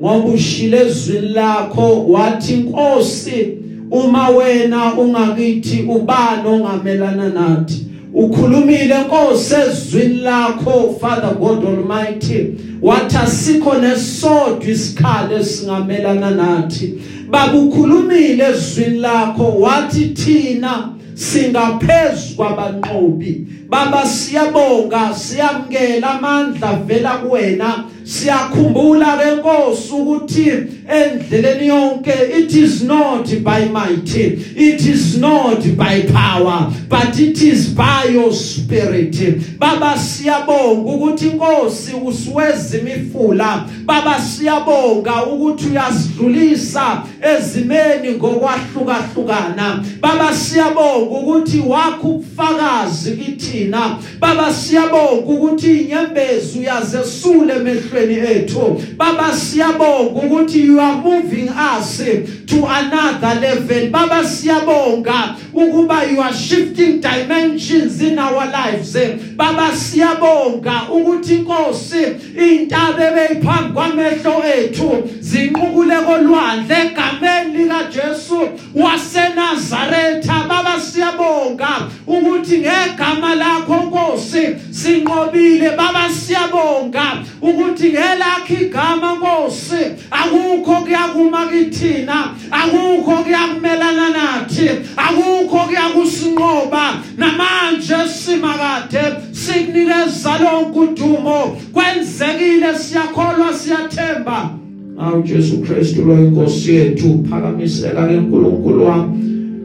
[0.00, 3.48] Ngoba ushile ezwini lakho wathi Nkosi
[3.90, 7.86] uma wena ungakithi ubani ongamelana nathi?
[8.14, 12.46] Ukhulumile Nkosi ezwini lakho Father God Almighty.
[12.82, 16.94] Wathi asikho nesodwa isikhali esingamelana nathi.
[17.32, 23.46] Baba ukhulumile ezwini lakho wathi thina singaphezulu kwabanqobi.
[23.68, 27.84] Baba siyabonga siyamkela amandla vela kuwena.
[28.12, 30.46] Siyakhumbula ke Nkosi ukuthi
[30.88, 37.68] endleleni yonke it is not by might it is not by power but it is
[37.68, 39.16] by your spirit.
[39.58, 43.64] Baba siyabonga ukuthi inkosi usiweza imifula.
[43.84, 53.98] Baba siyabonga ukuthi uyasidlulisa ezimeni ngokwahlukahlukana baba siyabonga ukuthi wakho ubufakazi kithina.
[54.20, 58.01] Baba siyabonga ukuthi inyembezi uyazesule emehlweni.
[58.10, 58.82] Ethu.
[58.96, 61.98] Baba siyabonga ukuthi you are moving us
[62.46, 63.90] to another level.
[63.90, 68.96] Baba siyabonga ukuba you are shifting dimensions in our lives.
[69.36, 72.02] Baba siyabonga ukuthi inkosi
[72.36, 80.44] intaba ebeyiphambi kwamehlo ethu zinqukule kolwandle egameni lika Jesu waseNazaretha.
[80.48, 85.76] Baba siyabonga ukuthi ngegama lakho Nkosi sinqobile.
[85.76, 97.02] Baba siyabonga ukuthi ngelakho igama Nkosi akukho kuyakuma kithina akukho kuyakumelana nathi akukho kuyakusinqoba.
[97.18, 99.02] Namanje simakade
[99.32, 104.50] sikunikeza lonke udumo kwenzekile siyakholwa siyathemba.
[104.98, 109.18] Awu Jesu Kristu lo inkosi yethu phakamiseka ke uNkulunkulu wami.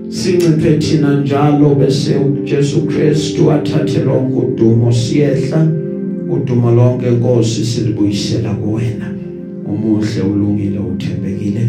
[0.09, 5.86] Sinciphe thina njalo bese uJesu Kristu athathe lonke udumo siyehla.
[6.29, 9.13] Udumo lonke inkosi silibuyisela kuwena.
[9.65, 11.67] Umuhle ulungile uthembekile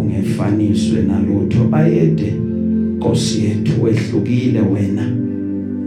[0.00, 1.64] ungefaniswe nalutho.
[1.64, 2.32] Bayede
[3.00, 5.06] Nkosi yethu wehlukile wena.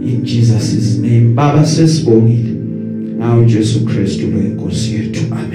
[0.06, 2.50] In Jesus name baba sesibongile.
[3.16, 5.24] Ngawo Jesu Kristu lo inkosi yethu.
[5.30, 5.53] Amen.